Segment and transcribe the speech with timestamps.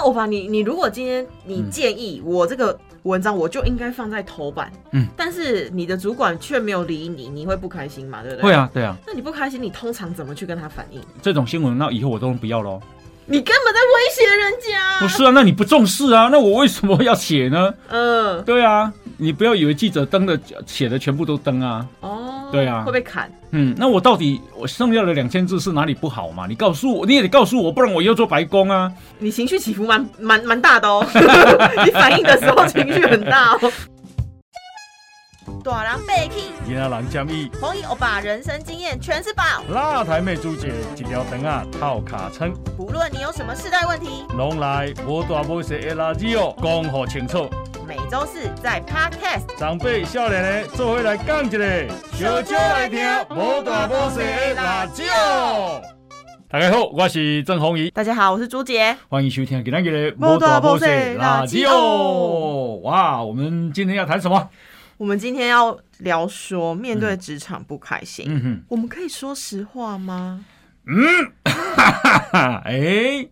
[0.00, 8.22] 那我把你，你如果今天你建议我这个文章，我就应该放在头版，嗯，但是你的主管却没有理你，你会不开心嘛？
[8.22, 8.44] 对不对？
[8.44, 8.52] 会。
[8.54, 11.02] 啊，对啊，那你不开心，你通常怎么去跟他反映？
[11.20, 12.80] 这种新闻那以后我都不要喽。
[13.26, 15.00] 你根本在威胁人家。
[15.00, 16.30] 不是啊，那你不重视啊？
[16.32, 17.74] 那我为什么要写呢？
[17.90, 18.90] 嗯，对啊，
[19.20, 21.86] 你不要以为记者登的写的全部都登啊。
[22.00, 23.30] 哦，对啊会被砍。
[23.50, 26.46] 嗯，那我到底我剩下的两千字是哪里不好嘛？
[26.48, 28.90] 你告诉我，你也得告诉我，不然我要做白工啊。
[29.18, 31.06] 你情绪起伏蛮蛮蛮大的哦，
[31.84, 33.72] 你反应的时候情绪很大哦。
[35.62, 39.42] 大人被气，今仔人建议，红衣欧巴人生经验全是宝。
[39.68, 47.50] 辣台妹主姐一条肠啊套卡称，不论你有什么世代问题，拢来无大无小的垃圾哦，讲好清楚。
[47.90, 49.58] 每周四在 Podcast。
[49.58, 53.00] 长辈少年的做伙来讲一个，小少来听
[53.30, 55.02] 无大无小的辣椒。
[56.48, 58.96] 大家好，我是郑宏仪，大家好，我是朱杰。
[59.08, 60.86] 欢迎收听今天的无大无小
[61.18, 61.76] 辣椒
[62.84, 64.48] 哇，我们今天要谈什么？
[64.96, 70.44] 我们今天要聊说，面对职场不开心，嗯哼，我们可以说实话吗？
[71.44, 71.90] 哈
[72.30, 73.26] 哈， 哎，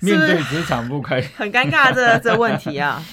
[0.00, 3.02] 面对职场不开心 很尴尬这这问题啊！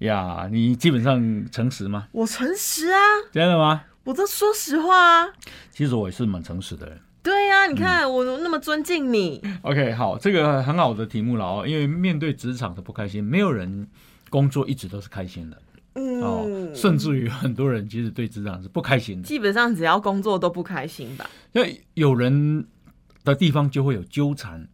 [0.00, 2.08] 呀，你基本上诚实吗？
[2.12, 2.98] 我诚实啊，
[3.32, 3.84] 真的吗？
[4.04, 5.28] 我都说实话啊。
[5.70, 6.98] 其实我也是蛮诚实的人。
[7.22, 13.86] 对呀、你看、我那么尊敬你，OK，好，这个很好的题目了哦，因为面对职场的不开心，没有人
[14.30, 15.62] 工作一直都是开心的
[15.96, 21.28] 嗯，哦，甚至于很多人其实对职场是不开心的，基本上只要工作都不开心吧。
[21.52, 22.66] 因为有人
[23.22, 24.66] 的地方就会有纠缠，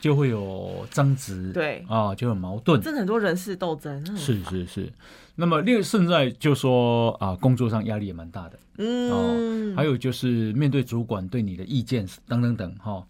[0.00, 1.84] 就会有争执，对。
[1.88, 4.92] 啊，就有矛盾，真的很多人事斗争，是，是是。
[5.34, 13.06] 那么另现在就说啊，工作上压力也蛮大的，嗯，还有就是面对主管对你的意见等等等哈、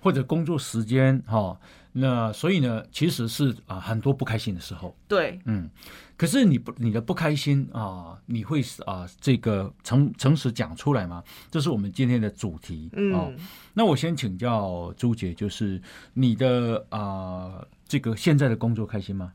[0.00, 1.58] 或者工作时间哈、
[1.92, 5.68] 那所以呢，其实是啊很多不开心的时候，对，嗯，
[6.16, 11.22] 可是你不你的不开心啊，你会啊这个诚诚实讲出来吗？
[11.50, 13.32] 这是我们今天的主题嗯，哦。
[13.74, 15.82] 那我先请教朱姐，就是
[16.14, 19.32] 你的啊这个现在的工作开心吗？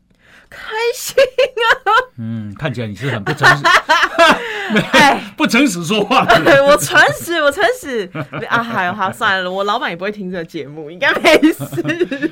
[0.49, 3.63] 开心啊，嗯，看起来你是很不诚实，
[4.93, 6.25] 哎， 不诚实说话。
[6.67, 8.09] 我诚实，我诚实。
[8.47, 11.63] 啊，还好算了，我老板也不会听这个节目，应该没事。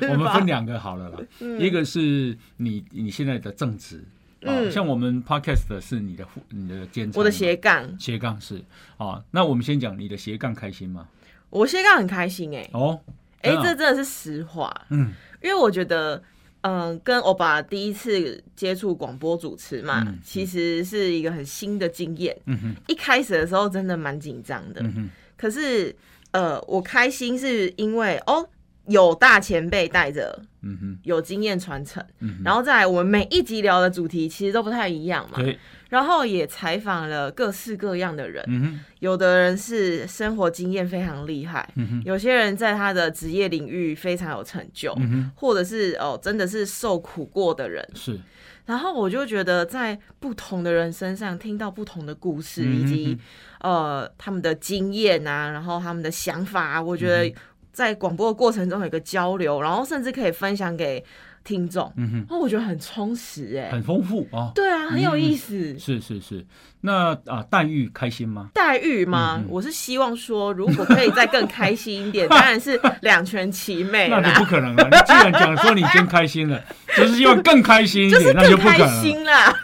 [0.08, 1.60] 我们分两个好了啦，嗯。
[1.60, 4.04] 一个是你你现在的正职，
[4.42, 4.70] 啊，嗯。
[4.70, 8.62] 像我们 podcast 的是你的副你的兼职，我的斜杠，斜杠是。
[8.96, 11.06] 啊，那我们先讲你的斜杠开心吗？
[11.50, 12.98] 我斜杠很开心哎、哦，
[13.42, 15.12] 哎、这真的是实话，嗯。
[15.42, 16.22] 因为我觉得，
[16.66, 22.34] 嗯、跟欧巴第一次接触广播主持嘛，嗯其实是一个很新的经验。
[22.46, 22.74] 嗯哼。
[22.88, 25.10] 一开始的时候真的蛮紧张的，嗯哼。
[25.36, 25.94] 可是
[26.30, 28.48] 呃，我开心是因为哦，
[28.86, 30.98] 有大前辈带着，嗯哼。
[31.02, 35.58] 有经验传承，嗯哼，然后再来我们每一集聊的主题其实都不太一样嘛，对，
[35.94, 48.18] 然后也采访了各式各样的人，嗯有的人是生活经验非常厉害，嗯有些人在他的职业领域非常有成就，嗯或者是哦真的是受苦过的人，是，
[48.66, 53.16] 然后我就觉得在不同的人身上听到不同的故事，以及
[53.60, 57.32] 呃他们的经验啊，然后他们的想法啊，我觉得
[57.72, 61.04] 在广播的过程中有一个交流，然后甚至可以分享给
[61.44, 64.50] 听众，嗯哼，哦，我觉得很充实哎、很丰富啊。
[64.54, 65.78] 对啊，很有意思。
[65.78, 66.44] 是是是，
[66.80, 68.48] 那啊待遇开心吗？
[68.54, 69.42] 待遇吗？
[69.48, 74.88] 我是希望说，如果可以再更开心一点， 当然是两全其美那你不，可能了。
[74.90, 76.60] 你既然讲说你已经开心了，
[76.96, 79.02] 就是希望更开心一就是点， 那就不可能了。
[79.02, 79.54] 心啦。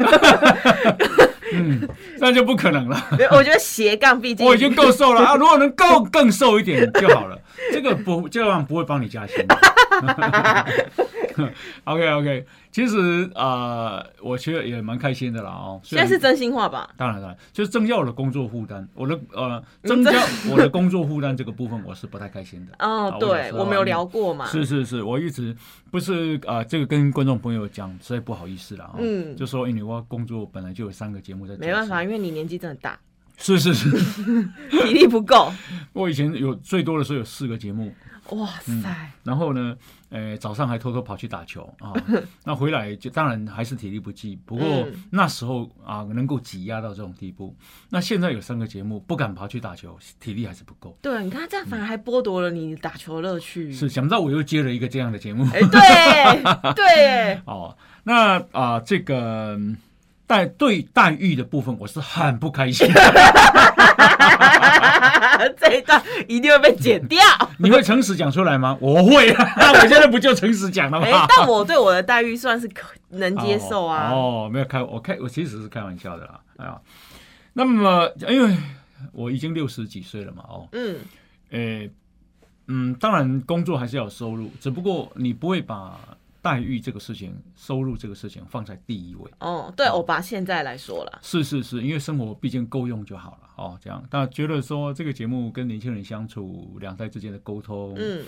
[1.53, 1.89] 嗯，
[2.21, 3.03] 那就不可能了。
[3.33, 5.35] 我觉得斜杠毕竟我已经够瘦了啊！
[5.35, 7.37] 如果能够更瘦一点就好了，
[7.73, 9.45] 这个不这样不会帮你加薪。
[11.85, 15.81] OK OK，其实呃，我觉得也蛮开心的啦哦。
[15.83, 16.91] 现在是真心话吧？
[16.97, 20.13] 当然当然，就是增加我的工作负担，我的呃增加
[20.51, 22.73] 我的工作负担这个部分，我是不太开心的。
[22.79, 24.47] 哦啊，对，我们有聊过嘛。
[24.47, 25.57] 是是是，我一直
[25.91, 32.99] 不是啊、呃这个跟观众朋友讲，实在不好意思了啊、嗯就说因为我工作本来就有三个节目在，没办法，，因为你年纪真的大，
[33.39, 33.91] 是是是，
[34.71, 35.51] 体力不够。
[35.95, 37.93] 我以前有最多的时候有四个节目，
[38.31, 38.89] 哇嗯塞，
[39.25, 39.77] 然后呢，
[40.11, 41.93] 呃，早上还偷偷跑去打球啊，
[42.45, 45.05] 那回来就当然还是体力不济，不过嗯。
[45.11, 47.55] 那时候啊能够挤压到这种地步，
[47.89, 53.73] 那现在有三个节目不敢跑去打球，体力还是不够，对，你看这样反而还剥夺了你打球乐趣。
[53.73, 59.77] 是想不到我又接了一个这样的节目，哎，对 对，哦，那啊、这个嗯
[60.27, 62.89] 待对待遇的部分，我是很不开心。
[65.59, 67.19] 这一段一定会被剪掉。
[67.59, 68.77] 你会诚实讲出来吗？
[68.81, 71.27] 我会啊， 那我现在不就诚实讲了哎、吗？
[71.37, 74.11] 但我对我的待遇算是可能接受啊。
[74.13, 74.47] 哦。
[74.47, 76.41] 哦，没有开，我开，我其实是开玩笑的啦。
[76.57, 76.81] 哎呀，
[77.53, 78.57] 那么因为
[79.13, 80.97] 我已经六十几岁了嘛，哦，嗯，
[81.51, 81.91] 诶，
[82.69, 85.99] 嗯，当然工作还是要有收入，只不过你不会把
[86.43, 89.31] 待遇这个事情、收入这个事情放在第一位。
[89.41, 93.79] 哦，对我把现在来说了，是是是，因为生活毕竟够用就好了哦。
[93.83, 98.25] 这样，但觉得说这个节目跟年轻人相处，两代之间的沟通，嗯，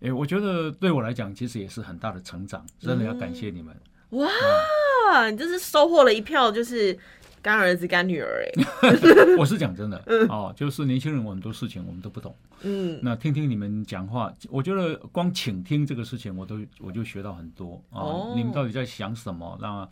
[0.00, 3.74] 诶，我觉得对我来讲，其实也是很大的成长，真的要感谢你们。
[4.10, 6.98] 哇，你这是收获了一票，就是
[7.42, 8.62] 干儿子干女儿哎，
[9.36, 18.34] 我是讲真的哦，就是年轻人我很多事情我们都不懂，嗯，那听听你们讲话，我觉得光倾听这个事情，我都我就学到很多啊、哦。
[18.36, 19.58] 你们到底在想什么？
[19.60, 19.88] 那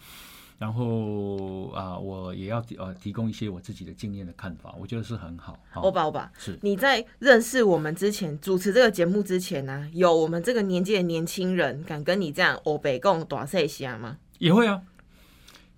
[0.58, 5.58] 然后啊、我也要呃提供一些我自己的经验的看法，我觉得是很好。
[5.70, 6.58] 好欧巴欧巴，是。
[6.60, 14.18] 你在认识我们之前，主持这个节目之前呢、有我们这个年纪的年轻人敢跟你这样欧北共短赛虾吗？
[14.38, 14.82] 也会啊，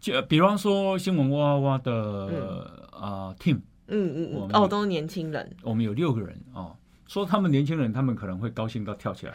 [0.03, 6.77] 就比方说新闻哇哇哇的啊、team，嗯嗯嗯，哦，都是年轻人，我们有六个人哦。
[7.07, 9.35] 说他们年轻人，他们可能会高兴到跳起来，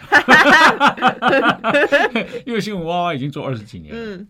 [2.45, 4.27] 因为新闻哇哇已经做二十几年了，嗯，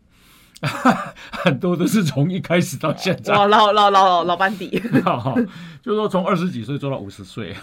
[1.32, 4.70] 很多都是从一开始到现在，哇，老老老老班底。
[5.82, 7.56] 就是说从二十几岁做到五十岁，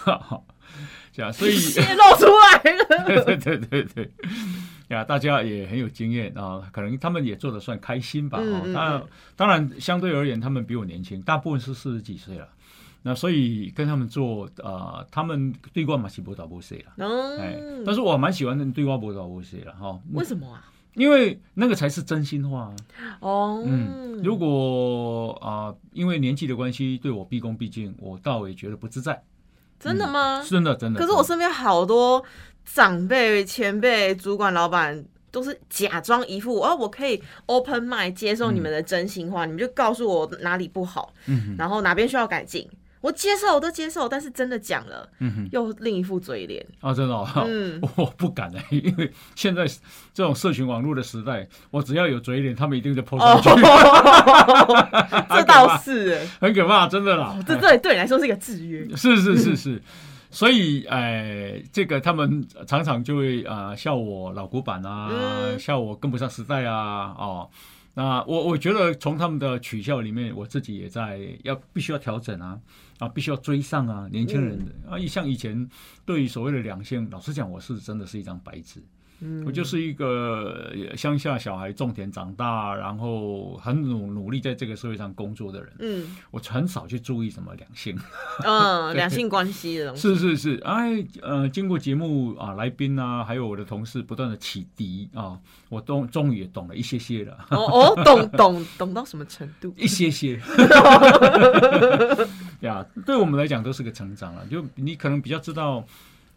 [1.13, 4.11] 这样，所以泄露出来了，对对对对对，
[4.89, 12.49] 呀，大家也很有经验啊，可能他们也做的算开心吧，哦，嗯嗯当然相对而言，他们比我年轻，大部分是四十几岁了。
[13.07, 17.07] 那所以跟他们做，呃，他们对我嘛是不导不谁了，
[17.39, 20.65] 哎，嗯，但是我蛮喜欢对我不导不谁了哈，为什么啊？
[20.95, 22.77] 因为那个才是真心话啊。
[23.21, 29.23] 哦，嗯，如果啊、因为年纪的关系对我毕恭毕敬，我倒也觉得不自在。
[29.79, 30.41] 真的吗？
[30.43, 30.99] 是真的，真的。
[31.01, 32.25] 可是我身边好多
[32.65, 42.69] 长辈、前辈、主管、老板都是假装一副哦，我可以 open mind 接受你们的真心话，你们就告诉我哪里不好，嗯然后哪边需要改进，
[43.01, 47.81] 我接受，我都接受，但是真的讲了，嗯哼，又另一副嘴脸，啊，真的、哦，嗯。
[47.97, 49.67] 我不敢的，因为现在
[50.15, 57.37] 这种社群网络的时代，我只要有嘴脸，他们一定就 po 上去，哦， 这倒是，哎很可怕，真的啦。
[57.47, 59.83] 这对对你来说是一个制约，是是是是，
[60.35, 65.59] 所以哎，这个他们常常就会啊、呃笑我老古板啊，嗯。
[65.61, 67.49] 笑我跟不上时代啊，哦。
[67.97, 72.59] 那我我觉得从他们的取笑里面，我自己也在要必须要调整啊
[72.99, 75.71] 啊，必须要追上啊，年轻人的、啊，像以前
[76.05, 78.83] 对于所谓的两性，老实讲，我是真的是一张白纸，
[79.25, 79.45] 嗯。
[79.47, 86.17] 我就是一个呃乡下小孩，种田长大，然后很努努力在这个社会上工作的人，嗯。
[86.31, 87.99] 我很少去注意什么两性。
[88.45, 95.39] 嗯， 两性关系的东西，是是是，哎，呃，经过节目啊，来宾啊，还有我的同事不断的启迪啊，
[95.69, 99.73] 我都终于也懂了一些些了，哦哦，懂懂懂到什么程度？
[99.79, 100.41] 一些些，
[102.61, 104.45] 呀，对我们来讲都是个成长了。
[104.47, 105.85] 就你可能比较知道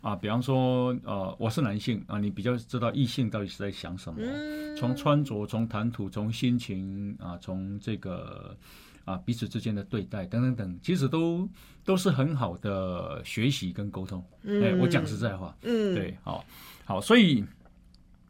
[0.07, 8.55] 啊，比方说呃，我是男性啊，你比较知道异性到底是在想什么，嗯，从穿着、从谈吐、从心情啊，从这个
[9.03, 11.45] 啊彼此之间的对待等等等，其实都
[11.83, 14.23] 都是很好的学习跟沟通。
[14.45, 16.45] 哎、我讲实在话，嗯，对，好，
[16.85, 17.43] 好，所以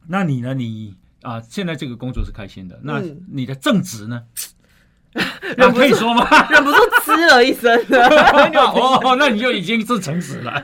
[0.08, 0.56] 那你呢？
[0.56, 4.24] 你啊，现在这个工作是开心的，那嗯你的正职呢？
[5.56, 6.28] 忍不住那可以说吗？
[6.50, 7.72] 忍不住嗤了一声。
[7.94, 10.64] 哦，那你就已经是诚实了。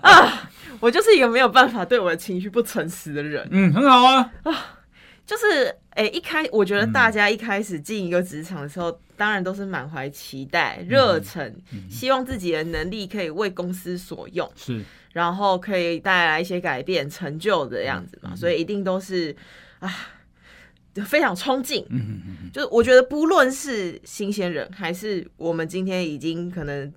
[0.80, 3.48] 我就是一个没有办法对我的情绪不诚实的人。
[3.52, 4.80] 嗯，很好啊啊。
[5.26, 11.50] 就是，诶、一开，我觉得大家一开始进一个职场的时候，当然都是满怀期待、热忱，
[11.90, 18.36] 希望自己的能力可以为公司所用，是，然后可以带来一些改变、成就的样子嘛。
[18.36, 19.34] 所以一定都是
[19.80, 19.90] 啊，
[20.94, 21.86] 就非常冲劲。
[21.90, 26.94] 嗯嗯嗯就是我觉得，不论是新鲜人，还是我们今天已经可能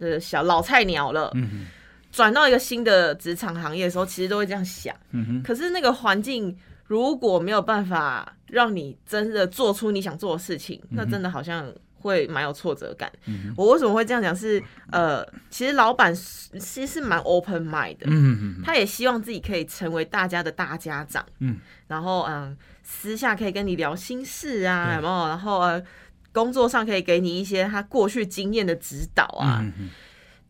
[0.00, 1.66] 呃小老菜鸟了，嗯嗯
[2.16, 4.96] 转到一个新的职场行业的时候，其实都会这样想。
[5.10, 6.56] 嗯哼，可是那个环境
[6.86, 13.12] 如果没有办法让你真的做出你想做的事情，那真的好像会蛮有挫折感。
[13.26, 14.34] 嗯我为什么会这样讲？
[14.34, 25.28] 是呃，其实老板其实是蛮 open mind 的，嗯嗯他也希望自己可以成为大家的大家长，嗯，然后嗯，私下可以跟你聊心事啊，对有没有？
[25.28, 25.82] 然后呃，
[26.32, 29.60] 工作上可以给你一些他过去经验的指导啊。
[29.62, 29.90] 嗯嗯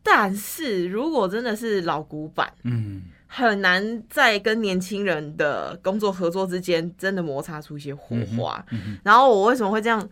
[0.07, 3.03] 但是如果真的是老古板，嗯。
[3.29, 8.65] 很难在跟年轻人的工作合作之间真的摩擦出一些火花。
[8.71, 10.09] 嗯然后我为什么会这样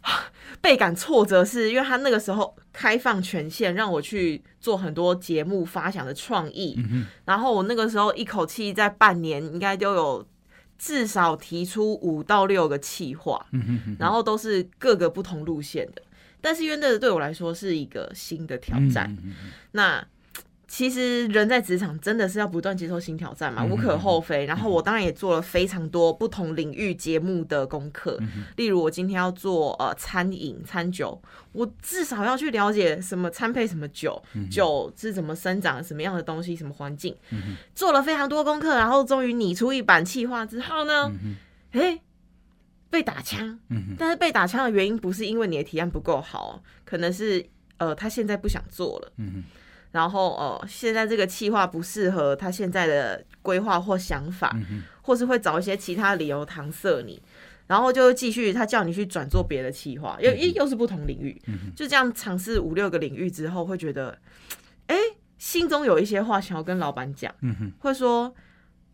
[0.62, 6.76] 倍感挫折，是因为他那个时候开放权限，让我去做很多节目发想的创意，
[7.26, 10.26] 然后我那个时候一口气在半年应该都有
[10.78, 13.46] 至少提出五到六个企划，
[13.98, 16.02] 然后都是各个不同路线的。
[16.44, 19.16] 但是因为那对我来说是一个新的挑战，
[19.72, 20.06] 那。
[20.66, 24.44] 其实人在职场真的是要不断接受新挑战嘛，无可厚非。
[24.44, 28.18] 然后我当然也做了非常多不同领域节目的功课，
[28.56, 31.20] 例如我今天要做呃餐饮餐酒，
[31.52, 34.20] 我至少要去了解什么餐配什么酒，
[34.50, 37.14] 酒是怎么生长，什么样的东西，什么环境，
[37.72, 41.12] 做了非常多功课，然后终于拟出一版企划之后呢，
[41.70, 42.00] 哎，
[42.94, 43.58] 被打枪。
[43.98, 47.44] 但是被打枪的原因不是因为你的提案不够好，可能是
[47.78, 49.12] 呃他现在不想做了。
[49.90, 54.56] 然后呃，现在这个计划不适合他现在的规划或想法，
[55.02, 57.20] 或是会找一些其他理由搪塞你，
[57.66, 61.40] 然后就继续他叫你去转做别的企划，又又又是不同领域，
[61.76, 64.18] 就这样尝试五六个领域之后，会觉得，
[64.88, 64.96] 哎，
[65.38, 67.32] 心中有一些话想要跟老板讲，
[67.78, 68.34] 会说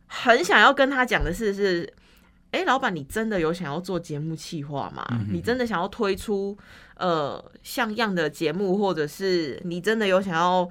[0.07, 1.91] 很想要跟他讲的是是，
[2.51, 5.07] 哎，老板，你真的有想要做节目企划吗？
[5.31, 6.57] 你真的想要推出
[6.97, 10.69] 呃像样的节目，或者是你真的有想要？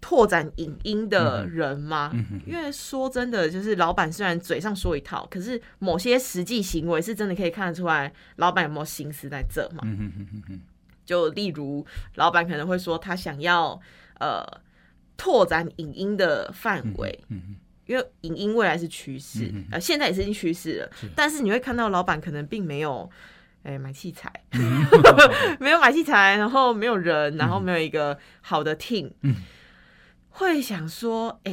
[0.00, 2.12] 拓展影音的人吗？
[2.46, 9.82] 因为说真的，就是老板虽然嘴上说一套，可是某些实际行为是真的可以看得出来，老板有没有心思在这嘛？
[11.04, 13.80] 就例如，老板可能会说他想要
[14.20, 14.46] 呃
[15.16, 17.18] 拓展影音的范围，
[17.88, 20.90] 因为影音未来是趋势，呃，现在也是趋势了。
[21.16, 23.10] 但是你会看到老板可能并没有
[23.62, 24.30] 哎买器材，
[25.58, 29.10] 没有买器材，然后没有人，然后没有一个好的 team。
[29.22, 29.34] 嗯
[30.30, 31.50] 会想说，哎，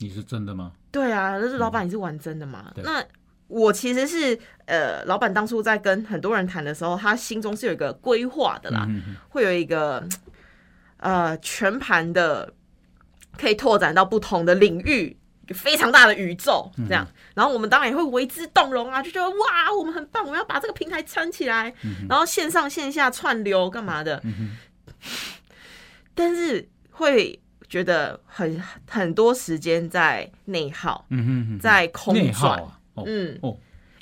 [0.00, 0.72] 你是真的吗？
[0.90, 2.72] 对啊，就是老板，你是玩真的吗？
[2.82, 3.00] 那
[3.46, 8.88] 我其实是，呃，老板当初在跟很多人谈的时候，他心中是有一个规划的啦，
[9.28, 10.04] 会有一个
[10.96, 12.52] 呃全盘的，
[13.38, 15.16] 可以拓展到不同的领域，
[15.48, 17.06] 非常大的宇宙这样。
[17.34, 21.74] 然后我们当然也会为之动容啊，就觉得哇，我们很棒，我们要把这个平台撑起来，
[22.08, 24.22] 然后线上线下串流干嘛的。
[26.14, 27.38] 但是会。
[27.66, 31.04] 觉得很很多时间在内耗，
[31.60, 32.62] 在空转，
[33.04, 33.36] 嗯，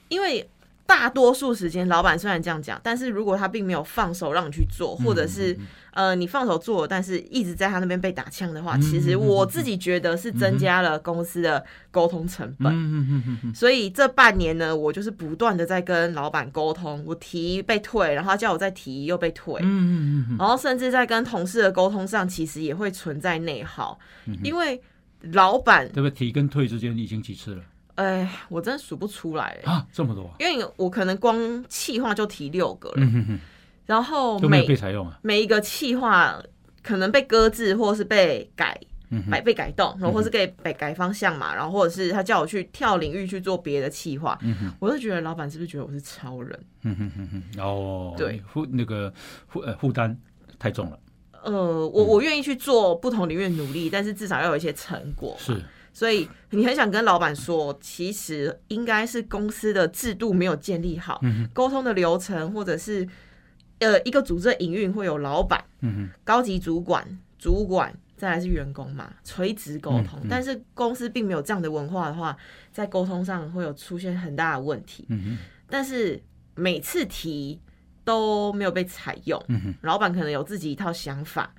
[0.08, 0.46] 因为
[0.92, 5.56] 大多数时间，老板虽然这样讲，但是如果他并没有放手让你去做，或者是。
[5.94, 13.54] 呃，你放手做，但是一直在他那边被打枪的话，其实我自己觉得是增加了公司的沟通成本。
[13.54, 19.60] 所以这半年呢，我就是不断的在跟老板沟通，我提被退，然后叫我再提又被退。
[20.38, 23.98] 然后甚至在跟同事的沟通上，其实也会存在内耗，
[24.42, 24.80] 因为
[25.32, 26.10] 老板对不对？
[26.10, 27.62] 提跟退之间已经几次了？
[28.02, 33.06] 哎，我真的数不出来啊，这么多，因为我可能光气化就提六个了。
[33.86, 36.40] 然后每被采用啊，每一个企划
[36.82, 38.78] 可能被搁置，或是被改，
[39.30, 44.38] 改被改动，然后或是给改改方向嘛，然后或者是他叫我去跳领域去做别的企划，
[44.78, 46.58] 我就觉得老板是不是觉得我是超人？
[46.82, 49.12] 嗯哼哼哼，哦，对，负那个
[49.48, 50.16] 负呃负担
[50.58, 50.98] 太重了。
[51.44, 51.52] 呃，
[51.88, 55.34] 我我愿意去做不同领域的努力，但是至少要有一些成果。
[55.40, 55.60] 是，
[55.92, 61.20] 所以你很想跟老板说，其实应该是公司的制度没有建立好，
[61.52, 63.08] 沟通的流程或者是。
[63.78, 65.60] 呃，一个组织的营运会有老板、
[66.22, 67.04] 高级主管、
[67.36, 70.20] 主管，再来是员工嘛，垂直沟通。
[70.30, 72.36] 但是公司并没有这样的文化的话，
[72.70, 75.04] 在沟通上会有出现很大的问题。
[75.68, 76.22] 但是
[76.54, 77.60] 每次提
[78.04, 79.44] 都没有被采用，
[79.80, 81.52] 老板可能有自己一套想法，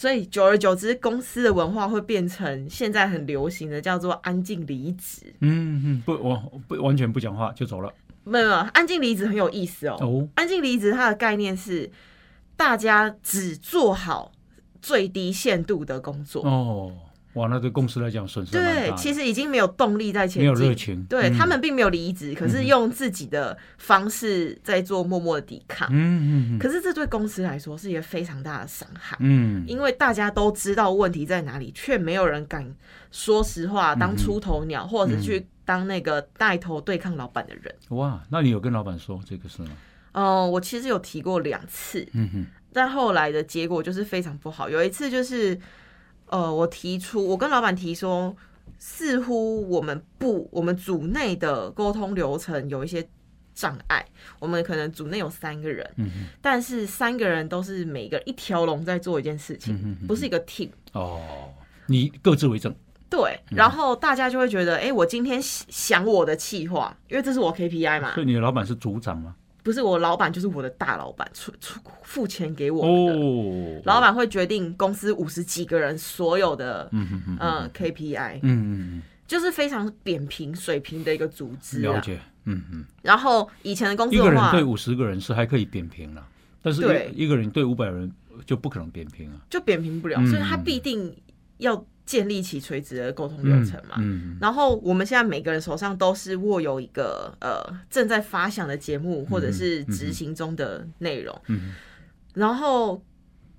[0.00, 5.26] 所以久而久之，公司的文化会变成现在很流行的叫做安静离职。
[5.40, 7.92] 嗯嗯，不，我不完全不讲话就走了。
[8.24, 10.26] 没有，安静离职很有意思哦。
[10.36, 11.90] 安静离职它的概念是，
[12.56, 14.32] 大家只做好
[14.80, 16.46] 最低限度的工作。
[16.46, 16.90] 哦，
[17.34, 21.04] 哇，那对公司来讲损失对，其实已经没有动力在前进，没有热情。
[21.04, 25.88] 对他们并没有离职，可是用自己的方式在做默默的抵抗。
[25.90, 26.58] 嗯嗯嗯。
[26.58, 29.16] 可是这对公司来说是一个非常大的伤害。
[29.20, 29.64] 嗯。
[29.66, 32.74] 因为大家都知道问题在哪里，却没有人敢
[33.10, 35.46] 说实话，当出头鸟，或者是去。
[35.62, 38.20] 当那个带头对抗老板的人，哇！
[38.28, 39.68] 那你有跟老板说这个事吗？
[40.10, 44.68] 嗯，我其实有提过两次，嗯哼，但后来的结果就是非常不好。
[44.68, 45.56] 有一次就是，
[46.30, 48.34] 呃，我提出，我跟老板提说，
[48.78, 53.06] 似乎我们不，我们组内的沟通流程有一些
[53.52, 54.04] 障碍。
[54.38, 60.70] 我们可能组内有三个人，嗯哼，但是三个人都是每个一条龙在做一件事情，不是一个 team。
[60.92, 61.20] 哦，
[61.86, 62.74] 你各自为政。
[63.10, 68.14] 对，然后大家就会觉得，哎，我今天想我的气话，因为这是我 KPI 嘛。
[68.14, 69.34] 所以你的老板是组长吗？
[69.62, 73.12] 不是我老板就是我的大老板，出出付钱给我们的。
[73.14, 81.92] 哦，老板会决定公司五十几个人所有的嗯嗯嗯嗯 KPI，嗯嗯就是非常扁平水平的一个组嗯，织啊。
[81.94, 86.26] 了解，嗯嗯，然后以前的公司一个的话，人对五十个人是还可以扁平了，
[86.62, 87.12] 但是对。
[87.14, 88.10] 一一个人对五百人
[88.46, 91.14] 就不可能扁平啊，就扁平不了，嗯所以他必定
[91.58, 93.94] 要建立起垂直的沟通流程嘛。
[93.98, 101.40] 嗯然后我们现在每个人手上都是握有一个呃正在发想的节目，或者是执行中的内容。
[101.46, 101.72] 嗯
[102.34, 103.00] 然后，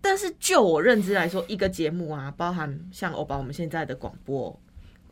[0.02, 4.61] 但是就我认知来说，一个节目啊，包含像欧巴我们现在的广播。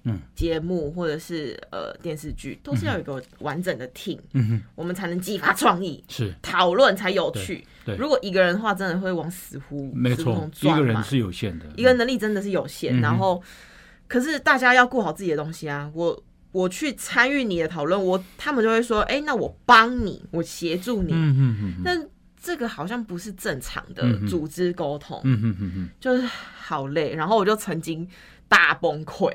[0.04, 6.34] 嗯，节目或者是呃电视剧，都是要有一个完整的 team，、嗯哼，我们才能激发创意，是。
[6.42, 7.66] 讨论才有趣。
[7.98, 13.42] 如果一个人的话，真的会往死胡没错一个人是有限的，一个人能力真的是有限，然后
[14.08, 15.90] 可是大家要顾好自己的东西啊。
[15.94, 21.12] 我我去参与你的讨论，我他们就会说，哎、那我帮你，我协助你。
[21.12, 22.08] 嗯嗯嗯嗯但
[22.42, 27.14] 这个好像不是正常的组织沟通，嗯嗯嗯嗯就是好累。
[27.14, 28.08] 然后我就曾经
[28.50, 29.32] 大崩溃，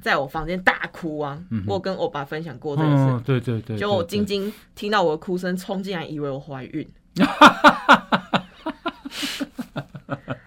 [0.00, 1.42] 在我房间大哭啊。
[1.50, 6.88] 嗯我跟欧巴分享过这个哦事，，对对对，结果对晶晶听到我的哭声，冲进来以为我怀孕。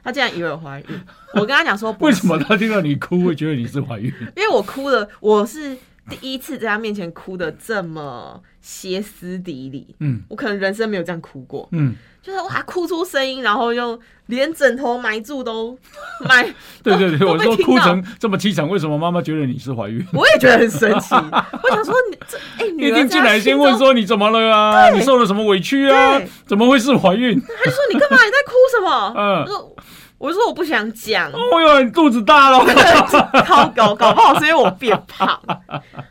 [0.03, 0.87] 他竟然以为我怀孕，
[1.35, 4.11] 我跟他讲说，为什么他听到你哭会觉得你是怀孕？
[4.35, 5.77] 因为我哭了，我是
[6.09, 15.77] 第一次在他面前哭的这么歇斯底里，嗯我可能人生没有这样哭过，嗯，就是哇哭出声音，然后又连枕头埋住都
[16.27, 16.43] 埋，
[16.83, 20.05] 对 对对， 我说哭成这么凄惨，为什么妈妈觉得你是怀孕？
[20.13, 21.13] 我也觉得很神奇。
[21.15, 24.89] 我想说你这哎、女一儿定进来先问说你怎么了啊？
[24.89, 26.19] 你受了什么委屈啊？
[26.45, 27.39] 怎么会是怀孕？
[27.39, 29.13] 他就说你干嘛你在哭什么？
[29.47, 29.71] 嗯
[30.21, 32.59] 我说我就说我不想讲，哦哟，你肚子大了。
[33.45, 35.41] 超搞搞不好是因为我变胖，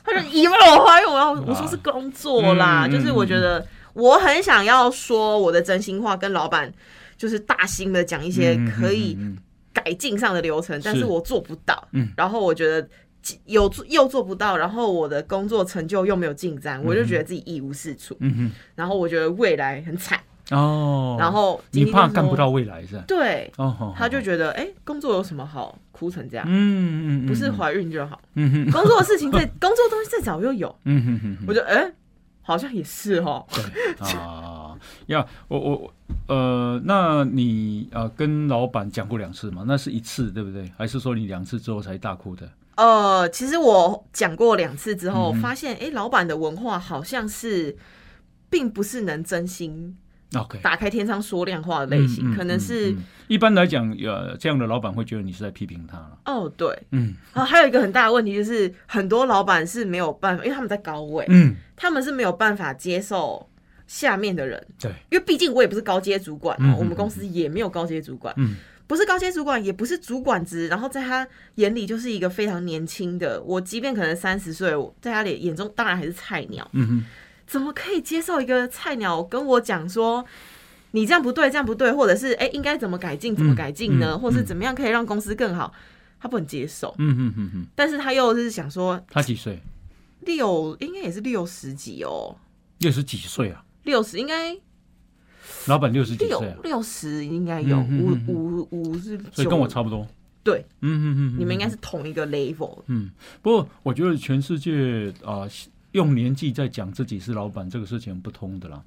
[0.04, 6.72] 他就以为我怀孕，我要我说是工作啦，嗯就是我觉得我很想要说我的真心话，跟老板
[7.16, 9.16] 就是大心的讲一些嗯可以
[9.72, 12.08] 改进上的流程，但是我做不到，嗯。
[12.16, 12.86] 然后我觉得。
[13.44, 23.04] 有做又做不到，然后我的工作成就又没有进展，我就觉得自己一无是处，嗯然后我觉得未来很惨，哼，哦，然后你怕干不到未来是吧？
[23.06, 26.44] 对，哦，他就觉得哎、工作有什么好哭成这样？
[26.48, 31.92] 嗯嗯嗯，不是怀孕就好，嗯哼工作的事情再 工作的东西再早又有，嗯哼哼哼，我觉得哎、
[32.42, 33.46] 好像也是哦。
[33.52, 35.94] 对啊，呀，我我我
[36.26, 39.64] 呃，那你呃跟老板讲过两次嘛？
[39.66, 40.70] 那是一次对不对？
[40.76, 42.48] 还是说你两次之后才大哭的？
[42.76, 47.76] 呃，其实我讲过两次之后，发现哎、老板的文化好像是，
[48.48, 49.96] 并不是能真心
[50.34, 53.04] OK，打开天窗说亮话的类型，嗯嗯可能是、嗯嗯。
[53.28, 56.18] 一般来讲，呃，这样的老板会觉得你是在批评他了。
[56.26, 56.76] 哦对。
[56.92, 57.14] 嗯。
[57.32, 63.48] 啊，还有一个很大的问题就是，很多老板是没有办法，因为他们在高位，嗯，他们是没有办法接受
[63.86, 68.54] 下面的人，对，因为毕竟我也不是高阶主管嗯嗯哦，我们公司也没有高阶主管，嗯
[68.86, 77.04] 不是高阶主管，也不是主管职，然后在他眼里就是一个非常年轻的我，即便可能三十岁，我在他的眼中当然还是菜鸟，嗯哼，
[77.50, 80.24] 怎么可以接受一个菜鸟跟我讲说？
[80.92, 84.12] 你这样不对，这样不对，或者是哎、应该怎么改进，怎么改进呢？
[84.12, 85.72] 嗯或是怎么样可以让公司更好？
[86.20, 89.60] 他不能接受，嗯哼哼哼，但是他又是想说他几岁？
[90.20, 92.36] 六应该也是六十几哦，
[92.78, 93.64] 六十几岁啊？
[93.82, 94.56] 六十应该
[95.66, 96.56] 老板六十几六岁啊？
[96.62, 100.06] 六十应该有，嗯嗯五嗯嗯五五是所以跟我差不多。
[100.42, 102.82] 对，嗯嗯嗯，你们应该是同一个 level。
[102.86, 103.10] 嗯，
[103.42, 105.46] 不过我觉得全世界啊、
[105.92, 108.82] 用年纪在讲自己是老板这个事情不通的啦。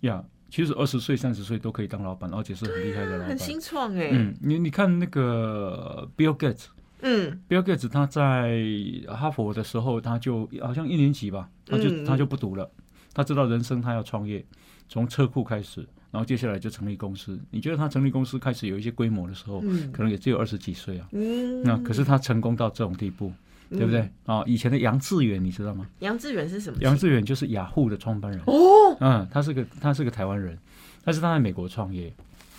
[0.00, 3.38] 呀，其实二十岁、三十岁都可以当老板，而且是很厉害的老板很。
[3.38, 6.66] 新创哎，嗯，你你看那个 Bill Gates。
[7.02, 8.62] 嗯 Bill Gates 他在
[9.08, 12.70] 哈佛的时候，他就好像一年级吧，他就、嗯他就不读了，
[13.14, 14.44] 他知道人生他要创业，
[14.86, 17.40] 从车库开始，然后接下来就成立公司。
[17.50, 23.32] 你觉得他成立公司开始有一些规模的时候，嗯可能也只有二十几岁啊，嗯，那可是他成功到这种地步，
[23.70, 24.08] 对不对？
[24.26, 25.86] 啊，以前的杨致远你知道吗？
[26.00, 26.78] 杨致远是什么？
[26.80, 28.52] 杨致远就是雅虎的创办人，哦，
[29.00, 30.58] 嗯，他是个他是个台湾人，
[31.04, 32.12] 但是他在美国创业，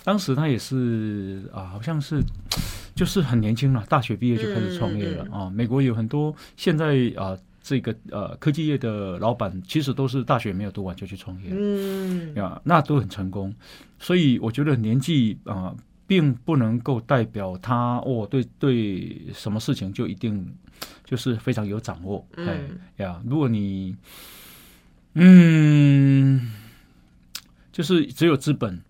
[0.04, 2.20] 当时他也是啊，好像是
[2.94, 5.50] 就是很年轻了，大学毕业就开始创业了、嗯啊。
[5.50, 13.54] 美国有很多现在啊这个呃科技业的老板，其实都是大学没有读完就去创业了嗯呀、那都很成功。
[13.98, 15.74] 所以我觉得年纪啊。
[16.04, 20.46] 并不能够代表他哦，对对，什么事情就一定
[21.04, 22.26] 就是非常有掌握。
[22.36, 23.94] 嗯哎呀，如果你
[25.14, 26.52] 嗯，
[27.70, 28.80] 就是只有资本，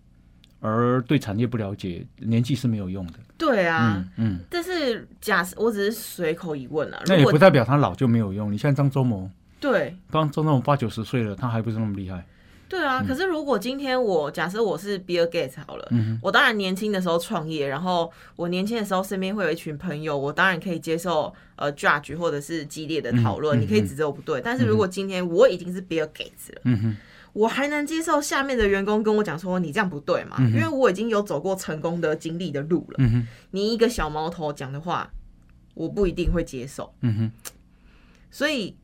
[0.61, 3.13] 而对产业不了解，年纪是没有用的。
[3.37, 3.95] 对啊。
[4.15, 8.51] 嗯嗯，但是假设我只是随口一问啊，那也不代表他老就没有用。
[8.51, 9.29] 你像张忠谋，
[9.59, 12.25] 对当张忠谋八九十岁了，他还不是那么厉害。
[12.73, 15.87] 对啊，可是如果今天我假设我是 Bill Gates 好了，
[16.23, 24.41] 我当然年轻的时候创业，然后我年轻的时候身边会有一群朋友，我当然可以接受呃 judge 或者是激烈的讨论，你可以指责我不对。
[24.41, 26.95] 但是如果今天我已经是 Bill Gates 了，
[27.33, 30.37] 我还能接受下面的员工跟我讲说你这样不对嘛？
[30.39, 33.05] 因为我已经有走过成功的经历的路了。
[33.51, 35.11] 你一个小毛头讲的话，
[35.75, 36.91] 我不一定会接受。
[37.01, 37.31] 嗯哼，
[38.31, 38.75] 所以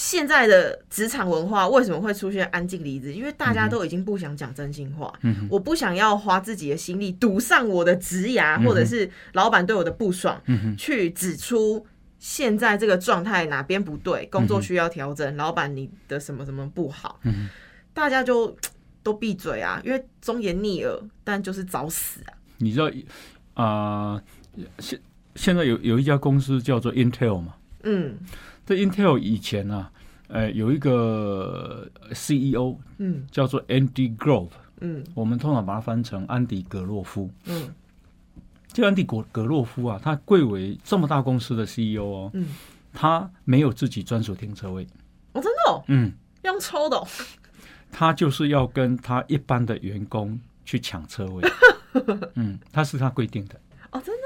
[0.00, 3.12] 现在的职场文化为什么会出现安静离职？
[3.12, 5.12] 因为大家都已经不想讲真心话。
[5.22, 11.84] 嗯我不想要花自己的心力堵上我的职涯，或者是老板对我的不爽，嗯去指出
[12.20, 17.48] 现在这个状态哪边不对，工作需要调整，老板你的什么什么不好，嗯
[17.92, 18.56] 大家就
[19.02, 22.30] 都闭嘴啊，因为忠言逆耳，但就是找死啊。
[22.58, 22.88] 你知道
[23.54, 24.22] 啊、
[24.78, 25.00] 现
[25.34, 27.56] 现在有有一家公司叫做 Intel 嘛？
[27.82, 28.16] 嗯
[28.68, 29.90] 这 Intel 以前啊，
[30.26, 33.26] 呃，有一个 CEO 嗯。
[33.30, 34.50] 叫做 Andy Grove，
[34.82, 35.02] 嗯。
[35.14, 37.30] 我们通常把它翻成安迪·格洛夫。
[37.46, 37.72] 嗯。
[38.70, 42.48] 这安迪·格格洛夫啊，他贵为这么大公司的 CEO 哦，嗯，
[42.92, 44.86] 他没有自己专属停车位，
[45.32, 47.08] 哦，真的哦，嗯，用抽的、哦，
[47.90, 51.42] 他就是要跟他一般的员工去抢车位，
[52.36, 53.58] 嗯，他是他规定的，
[53.92, 54.22] 哦，真的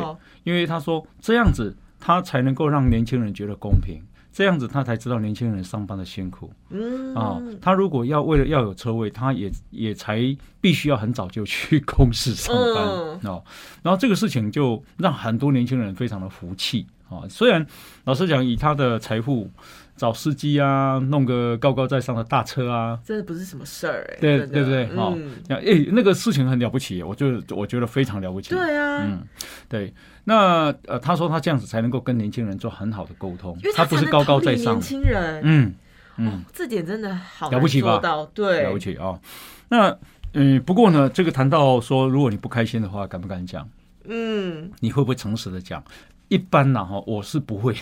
[0.00, 1.74] 哦，对因为他说这样子
[2.06, 3.98] 他才能够让年轻人觉得公平，
[4.30, 7.40] 这样子他才知道年轻人上班的辛苦嗯啊。
[7.62, 10.20] 他如果要为了要有车位，他也也才
[10.60, 13.42] 必须要很早就去公司上班、嗯哦。
[13.82, 17.24] 然后这个事情就让很多年轻人非常的服气啊。
[17.30, 17.66] 虽然
[18.04, 19.50] 老实讲，以他的财富。
[19.96, 24.86] 找司机啊，弄个高高在上的大车啊，真的不是什么事儿哎，对对不对？
[24.96, 28.50] 哦嗯，哎、那个事情很了不起，我就我觉得非常了不起。
[28.50, 29.22] 对啊，嗯，
[29.68, 29.92] 对。
[30.24, 34.80] 那呃，他说他这样子才能够跟年轻人做很好的沟通他不是高高在上年。
[34.80, 35.74] 轻人，嗯哦
[36.16, 38.00] 嗯，，这点真的好了不起吧
[38.32, 39.18] 对，了不起啊、
[39.68, 39.96] 那
[40.32, 43.68] 嗯，不过呢，这个谈到说，如果你不开心的话，敢不敢讲？
[44.06, 45.84] 嗯，你会不会诚实的讲？
[46.28, 47.74] 一般呢，哈，我是不会。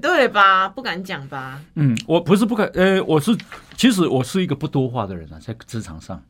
[0.00, 0.68] 对吧？
[0.68, 1.60] 不敢讲吧？
[1.74, 3.36] 嗯，我不是不敢，呃，我是
[3.76, 6.22] 其实我是一个不多话的人啊，在职场上，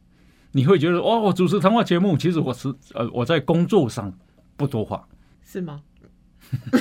[0.53, 4.13] 你会觉得哦，我主持谈话节目，其实我是呃，我在工作上
[4.57, 5.07] 不多话。
[5.45, 5.81] 是吗？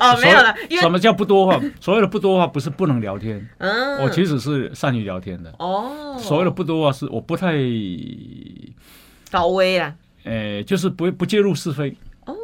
[0.00, 1.60] 哦，没有了，因为什么叫不多话？
[1.80, 5.54] 所谓的不多话，不是不能聊天，嗯，我其实是善于聊天的。
[5.58, 7.52] 哦，所谓的不多话，是我不太，
[9.30, 11.96] 高危啊，呃，就是不不介入是非。
[12.26, 12.34] 哦，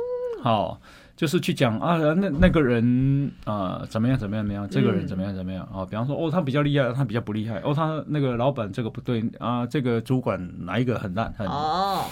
[0.43, 0.81] 好，
[1.21, 5.85] 就是去讲啊，那那个人啊、怎么样怎么样怎么样，这个人怎么样怎么样啊？
[5.85, 12.07] 比方说，哦，他比较厉害，他比较不厉害，哦，他那个老板这个不对啊，这个主管哪一个很烂，很，哦，